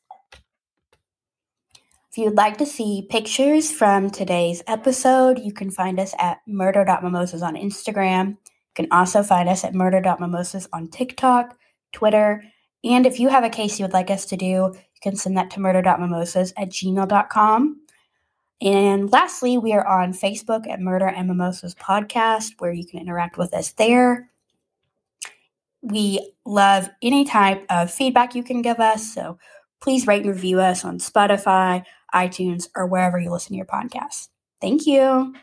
If 2.12 2.18
you'd 2.18 2.36
like 2.36 2.58
to 2.58 2.66
see 2.66 3.06
pictures 3.08 3.72
from 3.72 4.10
today's 4.10 4.62
episode, 4.66 5.38
you 5.38 5.52
can 5.52 5.70
find 5.70 5.98
us 5.98 6.14
at 6.18 6.38
murder.mimosas 6.46 7.42
on 7.42 7.54
Instagram. 7.54 8.28
You 8.28 8.74
can 8.74 8.88
also 8.92 9.22
find 9.22 9.48
us 9.48 9.64
at 9.64 9.74
murder.mimosas 9.74 10.68
on 10.72 10.88
TikTok, 10.88 11.56
Twitter, 11.92 12.42
and 12.84 13.06
if 13.06 13.20
you 13.20 13.28
have 13.28 13.44
a 13.44 13.50
case 13.50 13.78
you 13.78 13.84
would 13.84 13.92
like 13.92 14.10
us 14.10 14.26
to 14.26 14.36
do, 14.36 14.46
you 14.46 15.00
can 15.00 15.16
send 15.16 15.36
that 15.36 15.50
to 15.52 15.60
murder.mimosas 15.60 16.52
at 16.56 16.70
gmail.com. 16.70 17.80
And 18.60 19.10
lastly, 19.10 19.58
we 19.58 19.72
are 19.72 19.86
on 19.86 20.12
Facebook 20.12 20.68
at 20.68 20.80
Murder 20.80 21.08
and 21.08 21.26
Mimosas 21.26 21.74
Podcast, 21.74 22.52
where 22.58 22.72
you 22.72 22.86
can 22.86 23.00
interact 23.00 23.36
with 23.36 23.52
us 23.54 23.72
there. 23.72 24.30
We 25.80 26.32
love 26.44 26.88
any 27.02 27.24
type 27.24 27.66
of 27.70 27.92
feedback 27.92 28.34
you 28.34 28.44
can 28.44 28.62
give 28.62 28.78
us. 28.78 29.12
So 29.12 29.38
please 29.80 30.06
rate 30.06 30.22
and 30.22 30.32
review 30.32 30.60
us 30.60 30.84
on 30.84 30.98
Spotify, 30.98 31.84
iTunes, 32.14 32.68
or 32.76 32.86
wherever 32.86 33.18
you 33.18 33.30
listen 33.30 33.50
to 33.50 33.56
your 33.56 33.66
podcasts. 33.66 34.28
Thank 34.60 34.86
you. 34.86 35.34